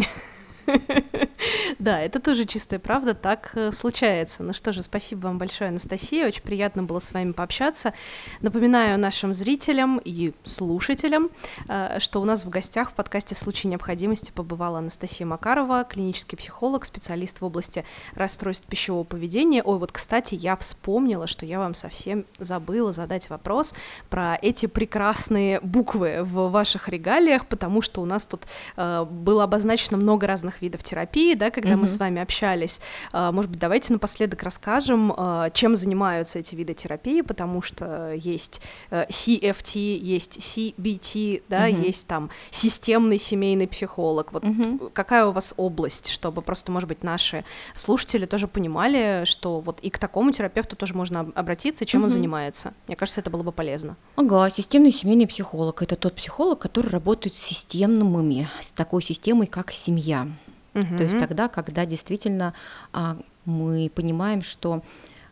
Да, 1.78 2.00
это 2.00 2.20
тоже 2.20 2.44
чистая 2.44 2.78
правда, 2.78 3.14
так 3.14 3.52
э, 3.54 3.72
случается. 3.72 4.42
Ну 4.42 4.52
что 4.52 4.72
же, 4.72 4.82
спасибо 4.82 5.26
вам 5.26 5.38
большое, 5.38 5.68
Анастасия, 5.68 6.26
очень 6.26 6.42
приятно 6.42 6.82
было 6.82 6.98
с 6.98 7.12
вами 7.12 7.32
пообщаться. 7.32 7.94
Напоминаю 8.40 8.98
нашим 8.98 9.34
зрителям 9.34 10.00
и 10.04 10.32
слушателям, 10.44 11.30
э, 11.68 11.98
что 12.00 12.20
у 12.20 12.24
нас 12.24 12.44
в 12.44 12.48
гостях 12.48 12.90
в 12.90 12.94
подкасте 12.94 13.34
«В 13.34 13.38
случае 13.38 13.70
необходимости» 13.70 14.30
побывала 14.30 14.78
Анастасия 14.78 15.26
Макарова, 15.26 15.84
клинический 15.84 16.36
психолог, 16.38 16.84
специалист 16.84 17.40
в 17.40 17.44
области 17.44 17.84
расстройств 18.14 18.66
пищевого 18.66 19.04
поведения. 19.04 19.62
Ой, 19.62 19.78
вот, 19.78 19.92
кстати, 19.92 20.34
я 20.34 20.56
вспомнила, 20.56 21.26
что 21.26 21.46
я 21.46 21.58
вам 21.58 21.74
совсем 21.74 22.24
забыла 22.38 22.92
задать 22.92 23.30
вопрос 23.30 23.74
про 24.10 24.38
эти 24.40 24.66
прекрасные 24.66 25.60
буквы 25.60 26.22
в 26.22 26.50
ваших 26.50 26.88
регалиях, 26.88 27.46
потому 27.46 27.82
что 27.82 28.02
у 28.02 28.04
нас 28.04 28.26
тут 28.26 28.42
э, 28.76 29.04
было 29.04 29.44
обозначено 29.44 29.96
много 29.96 30.26
разных 30.26 30.62
видов 30.62 30.82
терапии, 30.82 31.33
да, 31.34 31.50
когда 31.50 31.70
mm-hmm. 31.70 31.76
мы 31.76 31.86
с 31.86 31.98
вами 31.98 32.20
общались. 32.20 32.80
А, 33.12 33.32
может 33.32 33.50
быть, 33.50 33.60
давайте 33.60 33.92
напоследок 33.92 34.42
расскажем, 34.42 35.12
а, 35.16 35.50
чем 35.50 35.76
занимаются 35.76 36.38
эти 36.38 36.54
виды 36.54 36.74
терапии, 36.74 37.20
потому 37.20 37.62
что 37.62 38.12
есть 38.12 38.60
э, 38.90 39.06
CFT, 39.08 39.96
есть 39.96 40.38
CBT, 40.38 41.42
да, 41.48 41.68
mm-hmm. 41.68 41.86
есть 41.86 42.06
там 42.06 42.30
системный 42.50 43.18
семейный 43.18 43.68
психолог. 43.68 44.32
Вот 44.32 44.44
mm-hmm. 44.44 44.90
какая 44.92 45.26
у 45.26 45.32
вас 45.32 45.54
область, 45.56 46.08
чтобы 46.08 46.42
просто, 46.42 46.72
может 46.72 46.88
быть, 46.88 47.02
наши 47.02 47.44
слушатели 47.74 48.26
тоже 48.26 48.48
понимали, 48.48 49.22
что 49.24 49.60
вот 49.60 49.80
и 49.80 49.90
к 49.90 49.98
такому 49.98 50.32
терапевту 50.32 50.76
тоже 50.76 50.94
можно 50.94 51.32
обратиться, 51.34 51.84
чем 51.84 52.00
mm-hmm. 52.00 52.04
он 52.04 52.10
занимается. 52.10 52.74
Мне 52.86 52.96
кажется, 52.96 53.20
это 53.20 53.30
было 53.30 53.42
бы 53.42 53.52
полезно. 53.52 53.96
Ага, 54.16 54.50
системный 54.50 54.92
семейный 54.92 55.26
психолог– 55.26 55.82
это 55.82 55.96
тот 55.96 56.14
психолог, 56.14 56.58
который 56.58 56.90
работает 56.90 57.36
с 57.36 57.42
системными, 57.42 58.48
с 58.60 58.72
такой 58.72 59.02
системой, 59.02 59.46
как 59.46 59.72
семья. 59.72 60.28
Угу. 60.74 60.96
То 60.96 61.02
есть 61.02 61.18
тогда, 61.18 61.48
когда 61.48 61.86
действительно 61.86 62.54
а, 62.92 63.16
мы 63.44 63.90
понимаем, 63.94 64.42
что 64.42 64.82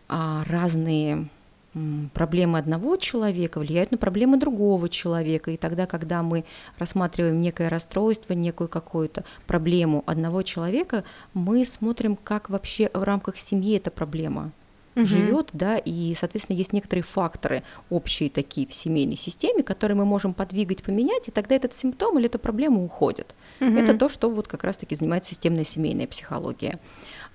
а, 0.08 0.44
разные 0.48 1.28
проблемы 2.12 2.58
одного 2.58 2.96
человека 2.96 3.58
влияют 3.58 3.92
на 3.92 3.98
проблемы 3.98 4.38
другого 4.38 4.88
человека. 4.88 5.50
И 5.50 5.56
тогда, 5.56 5.86
когда 5.86 6.22
мы 6.22 6.44
рассматриваем 6.78 7.40
некое 7.40 7.68
расстройство, 7.70 8.34
некую 8.34 8.68
какую-то 8.68 9.24
проблему 9.46 10.04
одного 10.06 10.42
человека, 10.42 11.04
мы 11.32 11.64
смотрим, 11.64 12.16
как 12.16 12.50
вообще 12.50 12.90
в 12.92 13.02
рамках 13.02 13.38
семьи 13.38 13.76
эта 13.76 13.90
проблема 13.90 14.52
угу. 14.94 15.06
живет, 15.06 15.50
да, 15.52 15.78
и, 15.78 16.14
соответственно, 16.18 16.56
есть 16.56 16.72
некоторые 16.72 17.02
факторы 17.02 17.62
общие 17.90 18.30
такие 18.30 18.66
в 18.66 18.74
семейной 18.74 19.16
системе, 19.16 19.62
которые 19.62 19.96
мы 19.96 20.04
можем 20.04 20.34
подвигать, 20.34 20.82
поменять, 20.82 21.28
и 21.28 21.30
тогда 21.30 21.54
этот 21.54 21.74
симптом 21.76 22.18
или 22.18 22.26
эта 22.26 22.38
проблема 22.38 22.82
уходит. 22.82 23.34
Угу. 23.60 23.70
Это 23.70 23.96
то, 23.96 24.08
что 24.08 24.30
вот 24.30 24.48
как 24.48 24.64
раз-таки 24.64 24.94
занимается 24.94 25.30
системная 25.30 25.64
семейная 25.64 26.06
психология. 26.06 26.78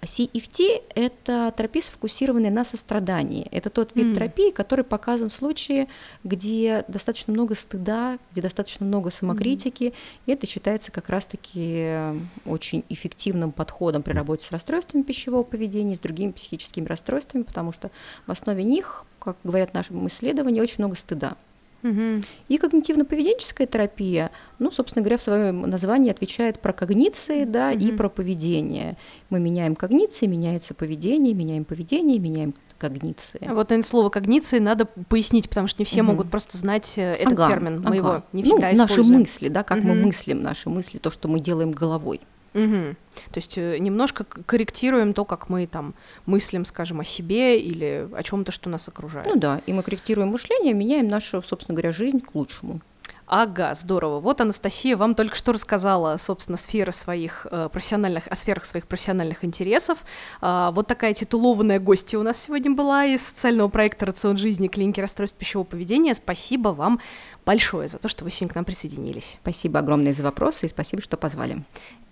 CFT– 0.01 0.83
это 0.95 1.53
терапия, 1.57 1.81
сфокусированная 1.81 2.51
на 2.51 2.63
сострадании. 2.63 3.47
Это 3.51 3.69
тот 3.69 3.95
вид 3.95 4.07
mm. 4.07 4.13
терапии, 4.15 4.51
который 4.51 4.85
показан 4.85 5.29
в 5.29 5.33
случае, 5.33 5.87
где 6.23 6.85
достаточно 6.87 7.33
много 7.33 7.55
стыда, 7.55 8.19
где 8.31 8.41
достаточно 8.41 8.85
много 8.85 9.09
самокритики, 9.09 9.83
mm. 9.83 9.93
и 10.27 10.31
это 10.31 10.45
считается 10.45 10.91
как 10.91 11.09
раз-таки 11.09 12.13
очень 12.45 12.83
эффективным 12.89 13.51
подходом 13.51 14.03
при 14.03 14.13
работе 14.13 14.45
с 14.45 14.51
расстройствами 14.51 15.01
пищевого 15.01 15.43
поведения, 15.43 15.95
с 15.95 15.99
другими 15.99 16.31
психическими 16.31 16.85
расстройствами, 16.85 17.43
потому 17.43 17.71
что 17.71 17.91
в 18.25 18.31
основе 18.31 18.63
них, 18.63 19.05
как 19.19 19.37
говорят 19.43 19.73
наши 19.73 19.93
исследования, 19.93 20.61
очень 20.61 20.77
много 20.79 20.95
стыда. 20.95 21.35
Мгм. 21.83 22.21
И 22.47 22.57
когнитивно-поведенческая 22.57 23.67
терапия, 23.67 24.31
ну, 24.59 24.71
собственно 24.71 25.03
говоря, 25.03 25.17
в 25.17 25.21
своем 25.21 25.61
названии 25.61 26.11
отвечает 26.11 26.59
про 26.59 26.73
когниции, 26.73 27.45
да, 27.45 27.71
и 27.71 27.87
Мгм. 27.87 27.97
про 27.97 28.09
поведение. 28.09 28.97
Мы 29.29 29.39
меняем 29.39 29.75
когниции, 29.75 30.25
меняется 30.25 30.73
поведение, 30.73 31.33
меняем 31.33 31.65
поведение, 31.65 32.19
меняем 32.19 32.53
когниции. 32.77 33.39
Вот, 33.41 33.69
наверное, 33.69 33.83
слово 33.87 34.09
когниции 34.09 34.59
надо 34.59 34.85
пояснить, 34.85 35.49
потому 35.49 35.67
что 35.67 35.81
не 35.81 35.85
все 35.85 36.01
Мгм. 36.03 36.11
могут 36.11 36.29
просто 36.29 36.57
знать 36.57 36.93
э, 36.97 37.11
этот 37.13 37.33
Ага, 37.39 37.47
термин. 37.47 37.79
Мы 37.81 37.87
ага. 37.87 37.95
его 37.95 38.23
не 38.33 38.43
ну, 38.43 38.49
всегда 38.49 38.71
наши 38.73 38.93
используем. 38.93 39.19
мысли, 39.21 39.47
да, 39.49 39.63
как 39.63 39.83
мы 39.83 39.93
Мгм. 39.95 40.03
мыслим 40.05 40.41
наши 40.43 40.69
мысли, 40.69 40.97
то, 40.99 41.09
что 41.11 41.27
мы 41.27 41.39
делаем 41.39 41.71
головой. 41.71 42.21
Мгм. 42.53 42.95
То 43.31 43.37
есть 43.37 43.57
э, 43.57 43.77
немножко 43.79 44.23
корректируем 44.23 45.13
то, 45.13 45.25
как 45.25 45.49
мы 45.49 45.67
там 45.67 45.93
мыслим, 46.25 46.65
скажем, 46.65 46.99
о 46.99 47.03
себе 47.03 47.59
или 47.59 48.07
о 48.13 48.23
чем-то, 48.23 48.51
что 48.51 48.69
нас 48.69 48.87
окружает. 48.87 49.27
Ну 49.27 49.35
да, 49.35 49.61
и 49.65 49.73
мы 49.73 49.83
корректируем 49.83 50.29
мышление, 50.29 50.73
меняем 50.73 51.07
нашу, 51.07 51.41
собственно 51.41 51.75
говоря, 51.75 51.91
жизнь 51.91 52.19
к 52.19 52.35
лучшему. 52.35 52.81
Ага, 53.29 53.75
здорово. 53.75 54.21
Вот 54.21 54.39
Анастасия 54.39 54.95
вам 54.95 55.13
только 55.13 55.35
что 55.35 55.51
рассказала, 55.51 56.15
собственно, 56.15 56.57
сферы 56.57 56.93
своих 56.93 57.45
э, 57.51 57.67
профессиональных, 57.69 58.25
о 58.29 58.35
сферах 58.35 58.63
своих 58.63 58.87
профессиональных 58.87 59.43
интересов. 59.43 59.97
А, 60.39 60.71
вот 60.71 60.87
такая 60.87 61.13
титулованная 61.13 61.81
гостья 61.81 62.19
у 62.19 62.23
нас 62.23 62.41
сегодня 62.41 62.71
была 62.71 63.03
из 63.03 63.27
социального 63.27 63.67
проекта 63.67 64.05
«Рацион 64.05 64.37
жизни. 64.37 64.69
Клиники 64.69 65.01
расстройств 65.01 65.37
пищевого 65.37 65.65
поведения». 65.65 66.15
Спасибо 66.15 66.69
вам 66.69 67.01
большое 67.45 67.89
за 67.89 67.97
то, 67.97 68.07
что 68.07 68.23
вы 68.23 68.31
сегодня 68.31 68.53
к 68.53 68.55
нам 68.55 68.63
присоединились. 68.63 69.39
Спасибо 69.41 69.79
огромное 69.79 70.13
за 70.13 70.23
вопросы 70.23 70.67
и 70.67 70.69
спасибо, 70.69 71.01
что 71.01 71.17
позвали. 71.17 71.65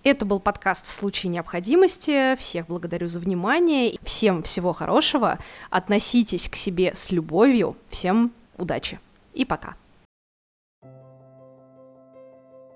Это 0.04 0.26
был 0.26 0.42
подкаст 0.42 0.86
«В 0.86 0.92
случае 0.92 1.30
необходимости». 1.30 2.36
Всех 2.36 2.68
благодарю 2.68 3.08
за 3.08 3.20
внимание. 3.20 3.98
Всем 4.04 4.44
всего 4.44 4.74
хорошего. 4.74 5.40
Относитесь 5.70 6.50
к 6.50 6.58
себе 6.58 6.94
с 6.94 7.12
любовью. 7.12 7.78
Всем 7.90 8.34
удачи. 8.58 9.00
И 9.34 9.46
пока. 9.46 9.76